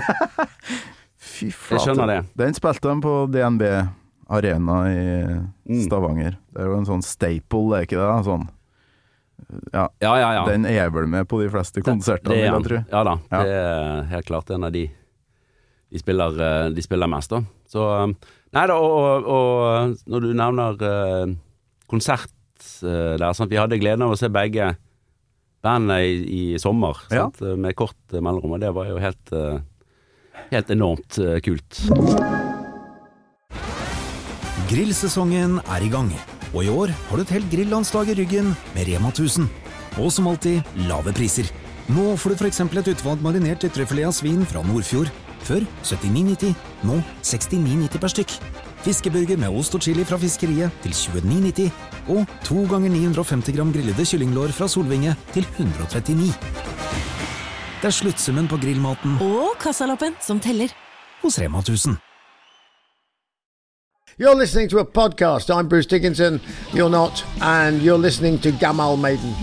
[1.29, 1.83] Fy flate.
[1.85, 2.19] skjønner det.
[2.41, 3.65] Den spilte de på DNB
[4.29, 5.03] Arena i
[5.69, 5.83] Mm.
[5.85, 6.39] Stavanger.
[6.55, 8.25] Det er jo en sånn staple, er ikke det?
[8.25, 8.47] Sånn.
[9.75, 10.31] Ja, ja, ja.
[10.39, 10.45] ja.
[10.49, 12.79] Den er vel med på de fleste konsertene, vil jeg tro.
[12.89, 13.13] Ja da.
[13.29, 13.43] Ja.
[13.45, 14.87] Det er helt klart en av de
[15.89, 17.43] de spiller, eh, de spiller mest, da.
[17.69, 18.09] Så eh,
[18.57, 21.35] Nei da, og, og, og når du nevner eh,
[21.89, 22.33] konsert
[22.83, 23.51] der, sant.
[23.53, 24.73] Vi hadde gleden av å se begge
[25.65, 27.27] bandene i, i sommer, Ja.
[27.29, 27.41] sant?
[27.59, 29.59] med kort eh, mellomrom, og det var jo helt eh,
[30.53, 31.81] Helt enormt eh, kult.
[34.71, 36.09] Grillsesongen er i gang,
[36.55, 39.49] og i år har du et helt grillandslag i ryggen med Rema 1000.
[39.99, 41.49] Og som alltid lave priser.
[41.91, 42.61] Nå får du f.eks.
[42.61, 45.11] et utvalgt marinert ytrefilet av svin fra Nordfjord.
[45.49, 46.55] Før 79,90,
[46.87, 48.35] nå 69,90 per stykk.
[48.85, 51.71] Fiskeburger med ost og chili fra fiskeriet til 29,90.
[52.09, 56.33] Og to ganger 950 gram grillede kyllinglår fra Solvinge til 139.
[57.79, 60.69] Det er sluttsummen på grillmaten Og kassalappen som teller.
[61.23, 61.97] hos Rema 1000.
[64.21, 65.51] You're listening to a podcast.
[65.51, 66.41] I'm Bruce Dickinson.
[66.73, 67.25] You're not.
[67.41, 69.35] And you're listening to Gamal Maiden.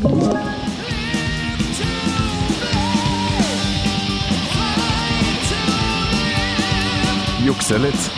[7.45, 8.09] Jukse litt.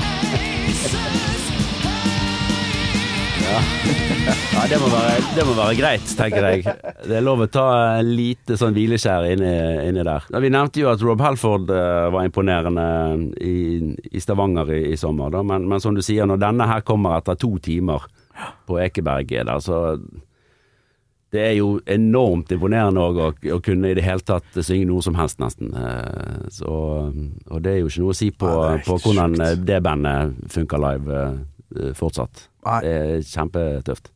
[3.58, 6.64] Ja, det må, være, det må være greit, tenker jeg.
[7.08, 7.66] Det er lov å ta
[8.02, 9.52] en lite sånn hvileskjær inni,
[9.88, 10.28] inni der.
[10.44, 12.86] Vi nevnte jo at Rob Halford eh, var imponerende
[13.40, 13.56] i,
[14.12, 15.44] i Stavanger i, i sommer, da.
[15.48, 18.08] Men, men som du sier, når denne her kommer etter to timer
[18.68, 19.82] på Ekeberg der, så
[21.34, 23.28] det er jo enormt imponerende òg å,
[23.58, 25.74] å kunne i det hele tatt synge noe som helst, nesten.
[25.76, 29.36] Eh, Så, og det er jo ikke noe å si på, Nei, det på hvordan
[29.44, 31.38] eh, det bandet funker live eh,
[31.98, 32.48] fortsatt.
[32.68, 32.80] Nei.
[32.84, 34.12] Det er kjempetøft.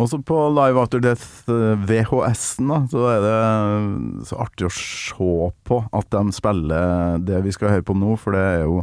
[0.00, 5.50] Også på Live After Death eh, VHS-en, da, så er det så artig å se
[5.68, 8.80] på at de spiller det vi skal høre på nå, for det er jo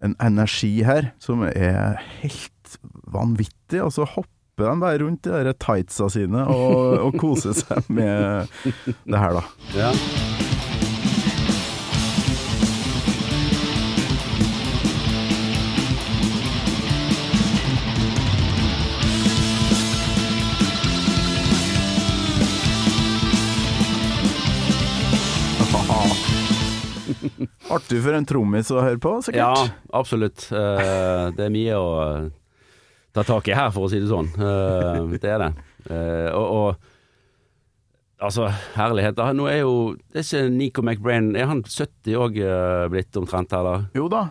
[0.00, 2.78] en energi her som er helt
[3.12, 3.82] vanvittig.
[3.84, 8.48] Og så hopper de bare rundt de der tightsa sine og, og koser seg med
[9.04, 9.44] det her, da.
[9.76, 10.48] Ja.
[27.70, 29.40] Artig for en trommis å høre på, sikkert.
[29.42, 29.68] Ja,
[29.98, 30.46] absolutt.
[30.52, 32.30] Eh, det er mye å eh,
[33.16, 34.30] ta tak i her, for å si det sånn.
[34.38, 35.52] Eh, det er det.
[36.36, 36.86] Og, og
[38.20, 39.14] Altså, herlighet.
[39.16, 39.30] da.
[39.32, 42.34] Nå er jo Det er ikke Nico McBrain Er han 70 òg
[42.92, 43.86] blitt omtrent, eller?
[43.96, 44.26] Jo da,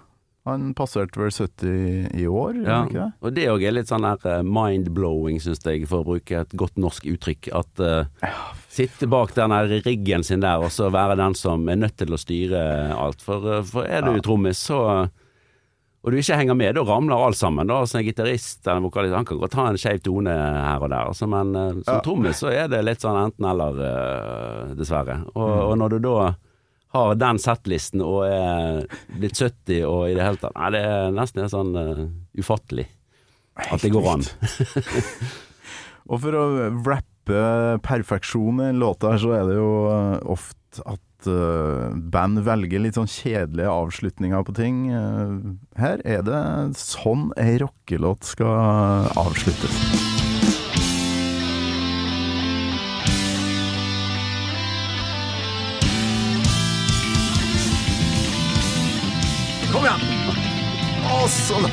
[0.46, 2.84] han passerte vel 70 i år, Ja.
[2.86, 3.08] ikke det?
[3.26, 6.78] Og det òg er litt sånn her mind-blowing, syns jeg, for å bruke et godt
[6.78, 7.50] norsk uttrykk.
[7.64, 8.30] At eh,
[8.70, 9.52] sitte bak den
[9.84, 12.62] riggen sin der, og så være den som er nødt til å styre
[12.96, 13.22] alt.
[13.26, 15.10] For, eh, for er du trommis, så
[16.00, 17.68] og du ikke henger med, da ramler alt sammen.
[17.68, 20.80] da, Så En gitarist eller en vokalist han kan godt ha en skeiv tone her
[20.80, 22.02] og der, altså, men eh, som Ja.
[22.06, 25.26] trommis så er det litt sånn enten-eller, eh, dessverre.
[25.36, 25.66] Og, Mm.
[25.72, 26.36] og når du da
[26.94, 28.88] har den settlisten og er
[29.20, 32.08] blitt 70 og i det hele tatt Nei, det er nesten helt sånn uh,
[32.40, 32.88] ufattelig
[33.58, 34.24] at det går an.
[36.10, 36.46] Og for å
[37.30, 42.42] rappe perfeksjon i en låt her, så er det jo eh, ofte at eh, band
[42.46, 44.90] velger litt sånn kjedelige avslutninger på ting.
[44.92, 45.36] Eh,
[45.80, 46.42] her er det
[46.78, 49.78] sånn ei rockelåt skal avsluttes.
[59.70, 60.02] Kom igjen!
[61.10, 61.70] Å, sånn!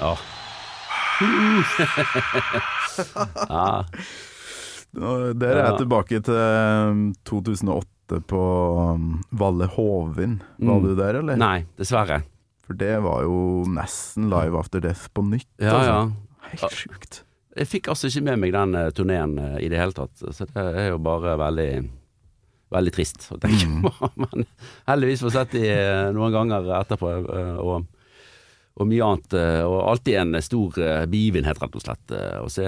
[0.00, 0.12] Ja.
[3.48, 3.84] ja.
[5.38, 8.40] Der er jeg tilbake til um, 2008 på
[8.94, 10.38] um, Valle Hovin.
[10.58, 10.82] Var Mm.
[10.86, 11.36] du der, eller?
[11.36, 12.22] Nei, dessverre.
[12.66, 15.48] For det var jo nesten Live After Death på nytt.
[15.60, 15.92] Ja, altså.
[15.92, 16.00] ja.
[16.52, 17.22] Helt sjukt.
[17.58, 20.46] Jeg fikk altså ikke med meg den eh, turneen eh, i det hele tatt, så
[20.46, 21.70] det er jo bare veldig
[22.68, 23.80] Veldig trist å tenke Mm.
[23.80, 24.08] på.
[24.20, 24.42] Men
[24.90, 27.08] heldigvis får sett de eh, noen ganger etterpå,
[27.64, 27.86] og,
[28.78, 29.34] og mye annet.
[29.34, 32.64] eh, Og alltid en stor eh, begivenhet, rett og slett, eh, å se,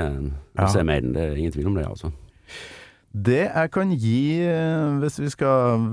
[0.59, 1.13] å se Maiden.
[1.15, 2.11] Det er ingen tvil om det, altså.
[3.13, 4.19] Det jeg kan gi,
[5.03, 5.89] hvis vi skal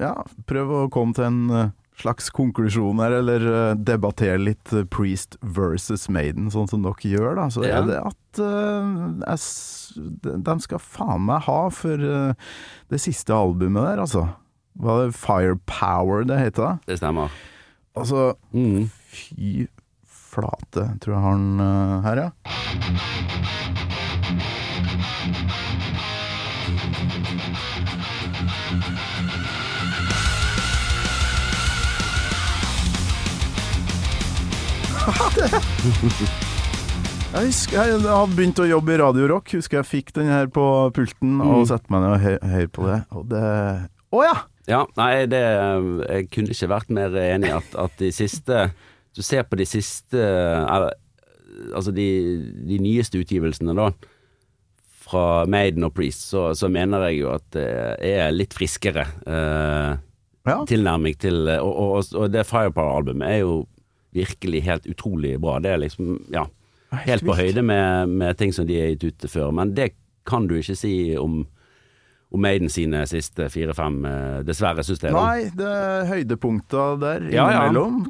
[0.00, 0.14] ja,
[0.48, 6.68] prøve å komme til en slags konklusjon her, eller debattere litt Priest versus Maiden, sånn
[6.68, 7.82] som dere gjør, da, så Ja.
[7.82, 9.38] er det at uh, jeg,
[10.24, 12.32] de de skal faen meg ha for uh,
[12.92, 14.26] det siste albumet der, altså.
[14.76, 16.78] Var det Firepower det heter?
[16.88, 17.32] Det stemmer.
[17.96, 18.90] Altså, Mm.
[19.16, 19.66] Fy
[20.06, 20.84] flate.
[21.00, 22.30] Tror jeg har den uh, her, ja.
[37.36, 39.50] Jeg husker jeg har begynt å jobbe i Radio Rock.
[39.58, 40.62] Husker jeg fikk den her på
[40.96, 41.68] pulten og Mm.
[41.68, 43.00] satte meg ned og hø- hørte på det.
[43.12, 43.42] Og det
[44.12, 44.36] Å ja!
[44.68, 45.42] Ja, nei, det
[46.08, 48.72] Jeg kunne ikke vært mer enig i at, at de siste
[49.16, 50.92] Du ser på de siste eller,
[51.72, 52.04] Altså de,
[52.68, 53.86] de nyeste utgivelsene, da.
[55.06, 57.64] Fra Maiden og Priest, så, så mener jeg jo at det
[58.10, 59.94] er litt friskere eh,
[60.46, 60.56] Ja.
[60.68, 63.54] tilnærming til Og, og, og det Firepower-albumet er jo
[64.16, 65.58] virkelig helt utrolig bra.
[65.64, 66.44] Det er liksom Ja.
[67.06, 69.50] Helt på høyde med, med ting som de er gitt ut før.
[69.54, 69.90] Men det
[70.26, 71.44] kan du ikke si om,
[72.34, 75.12] om Maiden sine siste fire-fem, eh, dessverre, syns jeg.
[75.14, 77.68] Nei, det er høydepunkta der Ja, ja.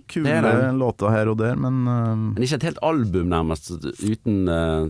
[0.08, 0.70] Kule Det er det.
[0.80, 4.88] låter her og der, men uh, Men ikke et helt album, nærmest, uten, uh,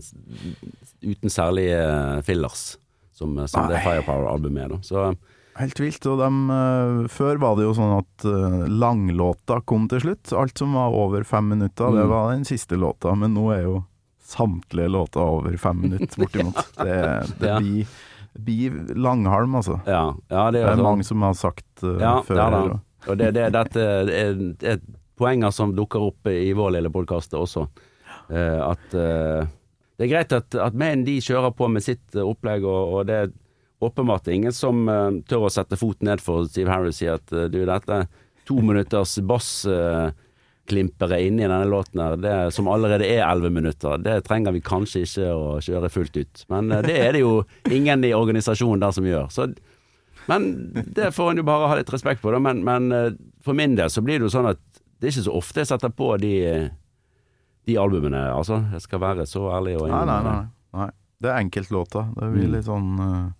[1.03, 2.77] uten særlige fillers,
[3.13, 4.69] som, som det Firepower-albumet er.
[4.69, 4.79] da.
[4.81, 5.03] Så
[5.57, 6.05] helt vilt.
[6.05, 8.25] Og de, før var det jo sånn at
[8.69, 10.31] langlåta kom til slutt.
[10.37, 12.09] Alt som var over fem minutter, det Mm.
[12.11, 13.15] var den siste låta.
[13.17, 13.83] Men nå er jo
[14.27, 16.61] samtlige låter over fem minutter, bortimot.
[16.77, 16.99] Det,
[17.39, 17.87] det blir,
[18.45, 19.79] blir langhalm, altså.
[19.87, 20.83] ja, ja det Det er, er sånn.
[20.87, 22.35] mange som har sagt uh, ja, før.
[22.41, 22.61] ja da.
[23.07, 24.79] og- det, det, dette er, det er
[25.17, 27.67] poenger som dukker opp i vår lille podkast også.
[28.29, 29.47] Uh, at uh,
[29.97, 33.15] det er greit at, at menn de kjører på med sitt opplegg, og, og det
[33.23, 33.31] er
[33.81, 34.85] åpenbart ingen som
[35.29, 37.99] tør å sette foten ned for Steve Harris og si at du, dette
[38.49, 39.17] to minutters
[40.67, 45.03] bassklimpere i denne låten her, det som allerede er elleve minutter, det trenger vi kanskje
[45.05, 46.45] ikke å kjøre fullt ut.
[46.49, 49.29] Men eh, det er det jo ingen i organisasjonen der som gjør.
[49.31, 49.47] Så
[50.27, 52.39] men det får en jo bare ha litt respekt på, da.
[52.39, 53.13] Men, men eh,
[53.45, 54.59] for min del så blir det jo sånn at
[54.99, 56.33] det er ikke så ofte jeg setter på de,
[57.67, 58.59] de albumene, altså.
[58.73, 60.79] Jeg skal være så ærlig og Nei, nei, innrømme nei, det.
[60.81, 60.89] nei.
[61.17, 62.11] Det er enkeltlåter.
[62.13, 62.51] Det blir Mm.
[62.53, 63.31] litt sånn uh,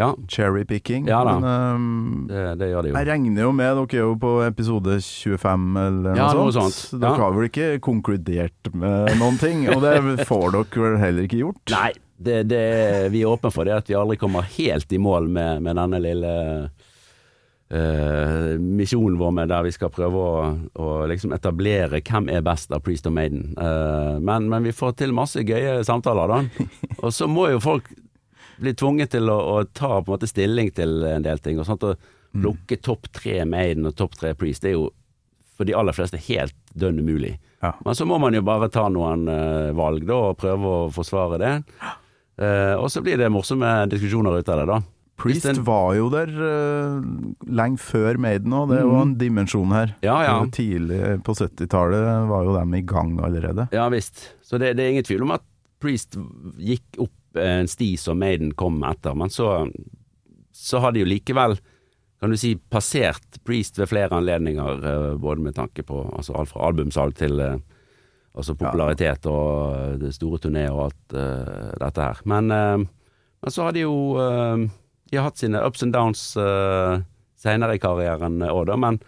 [0.00, 1.06] Ja, cherry-picking.
[1.10, 1.34] Ja da.
[1.36, 2.96] Men um, det, det gjør det jo.
[2.96, 6.78] Jeg regner jo med dere er jo på episode 25 eller Ja, noe, sånt.
[6.78, 7.02] sånt.
[7.02, 9.66] Dere har vel ikke konkludert med noen ting?
[9.74, 11.74] Og det får dere vel heller ikke gjort?
[11.74, 12.62] Nei, det, det
[13.12, 16.02] vi er åpne for, det at vi aldri kommer helt i mål med, med denne
[16.04, 16.32] lille
[17.72, 20.40] Uh, misjonen vår med der vi skal prøve å,
[20.76, 23.54] å liksom etablere hvem er best av Priest og Maiden.
[23.56, 26.66] Uh, men, men vi får til masse gøye samtaler, da.
[27.06, 27.88] Og så må jo folk
[28.60, 31.60] bli tvunget til å, å ta på en måte stilling til en del ting.
[31.60, 31.96] Og sånt, å
[32.32, 34.90] plukke topp tre Maiden og topp tre Priest, det er jo
[35.56, 37.36] for de aller fleste helt dønn umulig.
[37.62, 37.74] Ja.
[37.84, 41.38] Men så må man jo bare ta noen uh, valg da, og prøve å forsvare
[41.42, 41.52] det.
[42.40, 44.80] Uh, og så blir det morsomme diskusjoner ut av det, da.
[45.22, 45.60] Priest den...
[45.62, 47.04] var jo der uh,
[47.46, 49.94] lenge før Maiden òg, det er jo en dimensjon her.
[50.02, 50.36] Ja, ja.
[50.50, 53.68] Tidlig på 70-tallet var jo dem i gang allerede.
[53.76, 54.32] Ja visst.
[54.42, 55.46] Så det, det er ingen tvil om at
[55.82, 56.16] Priest
[56.62, 59.54] gikk opp en sti som Maiden kom etter, men så
[60.52, 61.56] så har de jo likevel,
[62.20, 66.52] kan du si, passert Priest ved flere anledninger, eh, både med tanke på altså, alt
[66.52, 67.56] fra albumsalg til eh,
[68.36, 72.20] altså popularitet og eh, det store turné og alt uh, dette her.
[72.28, 72.84] Men, uh,
[73.42, 74.68] men så har de jo uh,
[75.10, 77.02] De har hatt sine ups and downs uh,
[77.36, 79.00] seinere i karrieren òg, da, men,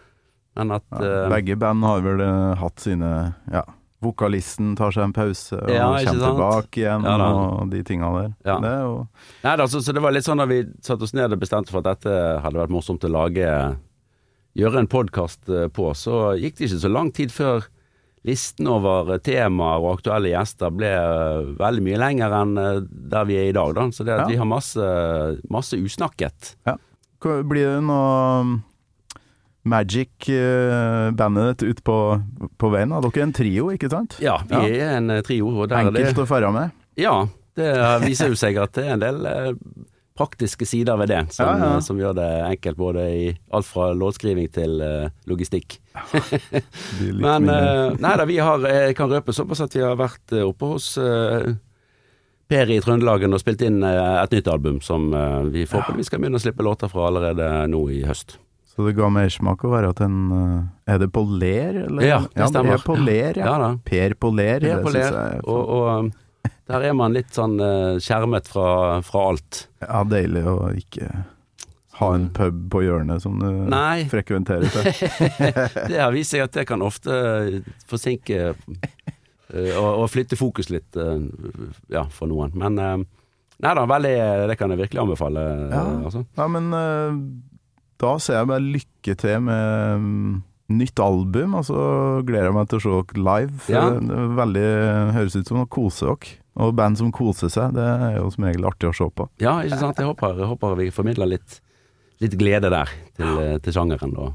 [0.58, 2.24] men at Ja, begge band har vel
[2.58, 3.12] hatt sine
[3.52, 3.62] Ja,
[4.04, 6.22] vokalisten tar seg en pause og Ja, kommer sant?
[6.28, 8.30] tilbake igjen, Ja, og de tinga der.
[8.46, 8.58] Ja.
[8.62, 8.94] Det jo
[9.44, 11.72] Nei da, så, så det var litt sånn da vi satte oss ned og bestemte
[11.74, 13.48] for at dette hadde vært morsomt å lage
[14.54, 17.64] Gjøre en podkast på, så gikk det ikke så lang tid før
[18.24, 22.78] listen over temaer og aktuelle gjester ble eh, veldig mye lenger enn eh,
[23.10, 23.88] der vi er i dag, da.
[23.92, 24.28] Så det Ja.
[24.30, 24.86] vi har masse,
[25.52, 26.54] masse usnakket.
[26.70, 26.76] Ja.
[27.20, 28.62] Blir det noe
[29.64, 31.96] Magic-bandet ditt ut på,
[32.60, 32.92] på veien?
[32.92, 34.18] Dere er en trio, ikke sant?
[34.22, 36.76] Ja, vi er en eh, trio, Enkelt det å ferde med?
[37.00, 37.16] Ja,
[37.58, 37.72] det
[38.04, 39.50] viser jo seg at det er en del eh,
[40.14, 41.80] praktiske sider ved det som, Ja, ja.
[41.82, 45.80] som gjør det enkelt både i alt fra låtskriving til eh, logistikk.
[47.24, 50.46] Men eh, nei da, vi har, jeg kan røpe såpass at vi har vært eh,
[50.46, 51.54] oppe hos eh,
[52.44, 56.22] Per i Trøndelagen og spilt inn eh, et nytt album som eh, vi forhåpentligvis skal
[56.22, 58.36] begynne å slippe låter fra allerede nå i høst.
[58.74, 62.06] Så det ga mersmak å være at en eh, Er det på Ler, eller?
[62.06, 62.78] Ja, det stemmer.
[62.78, 63.52] er på Ler, ja.
[63.62, 63.70] Ja.
[63.86, 64.58] Per på Ler.
[64.58, 66.10] Per det på Ler, jeg og, og um,
[66.64, 69.66] der er man litt sånn eh, skjermet fra, fra alt.
[69.84, 71.10] Ja, deilig å ikke
[72.00, 74.06] ha en pub på hjørnet som du Nei.
[74.10, 74.88] frekventerer til.
[75.92, 77.14] det har vist seg at det kan ofte
[77.86, 82.56] forsinke eh, og, og flytte fokus litt ja, for noen.
[82.58, 84.16] Men nei da, veldig,
[84.50, 85.44] det kan jeg virkelig anbefale.
[85.68, 85.84] Ja.
[86.08, 86.24] Altså.
[86.40, 86.72] Ja, men
[88.02, 90.30] da ser jeg bare lykke til med mm,
[90.80, 91.82] nytt album, og så
[92.26, 93.58] gleder jeg meg til å se dere live.
[93.66, 93.84] For Ja.
[93.98, 94.70] Det veldig,
[95.18, 96.38] høres ut som å kose dere.
[96.54, 99.26] Og band som koser seg, det er jo som regel artig å se på.
[99.42, 99.98] Ja, ikke sant.
[99.98, 101.60] Jeg håper, jeg håper vi formidler litt,
[102.22, 104.14] litt glede der til, eh, til sjangeren.
[104.14, 104.30] Da.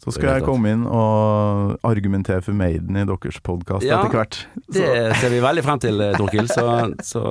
[0.00, 4.38] Så skal jeg komme inn og argumentere for Maiden i deres podkast Ja, etter hvert.
[4.68, 6.48] Det ser vi veldig frem til, eh, Torkil.
[6.48, 6.64] Så,
[7.12, 7.22] så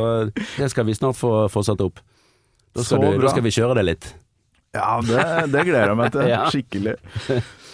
[0.58, 2.02] det skal vi snart få, få satt opp.
[2.74, 4.10] Da skal, du, da skal vi kjøre det litt.
[4.76, 6.28] Ja, det, det gleder jeg meg til.
[6.34, 6.44] Ja.
[6.54, 6.96] Skikkelig.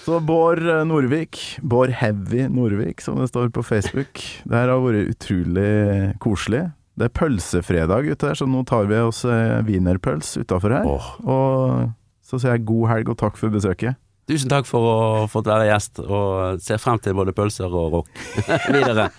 [0.06, 4.22] Så Bård eh, Norvik, Bård Heavy Norvik, som det står på Facebook.
[4.46, 6.68] Det her har vært utrolig koselig.
[6.96, 10.88] Det er pølsefredag ute her, så nå tar vi oss eh, wienerpøls utafor her.
[10.88, 11.10] Oh.
[11.28, 11.90] Og
[12.26, 14.00] så sier jeg god helg og takk for besøket.
[14.26, 18.00] Tusen takk for å ha fått være gjest, og ser frem til både pølser og
[18.00, 18.24] rock
[18.74, 19.10] videre.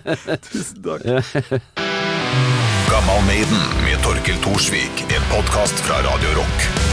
[0.46, 1.60] Tusen takk.
[2.88, 6.83] Gammal Maiden med Torkel Thorsvik, en podkast fra Radio Rock.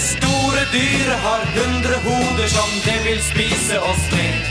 [0.00, 4.48] Store dyret har hundre hoder som det vil spise oss med.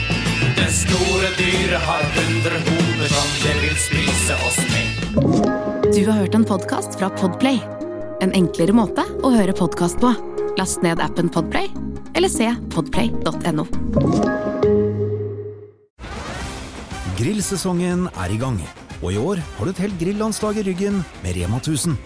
[0.58, 5.94] Det store dyret har hundre hoder som det vil spise oss med.
[5.96, 7.58] Du har hørt en podkast fra Podplay.
[8.22, 10.12] En enklere måte å høre podkast på.
[10.60, 11.72] Last ned appen Podplay,
[12.14, 13.66] eller se podplay.no.
[17.20, 18.62] Grillsesongen er i gang,
[19.02, 21.98] og i år har du et helt grillandslag i ryggen med Rema 1000.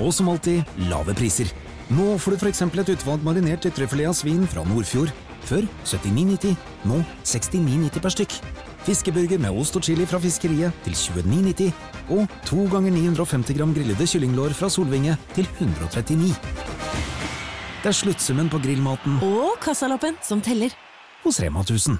[0.00, 1.50] Og som alltid, lave priser.
[1.90, 2.62] Nå får du f.eks.
[2.62, 5.12] et utvalgt marinert ytrefilet av svin fra Nordfjord.
[5.42, 6.54] Før 79,90,
[6.86, 8.36] nå 69,90 per stykk.
[8.86, 11.72] Fiskeburger med ost og chili fra fiskeriet til 29,90.
[12.14, 16.30] Og to ganger 950 gram grillede kyllinglår fra Solvinge til 139.
[17.82, 20.70] Det er sluttsummen på grillmaten Og kassalappen som teller.
[21.24, 21.98] hos Rema 1000.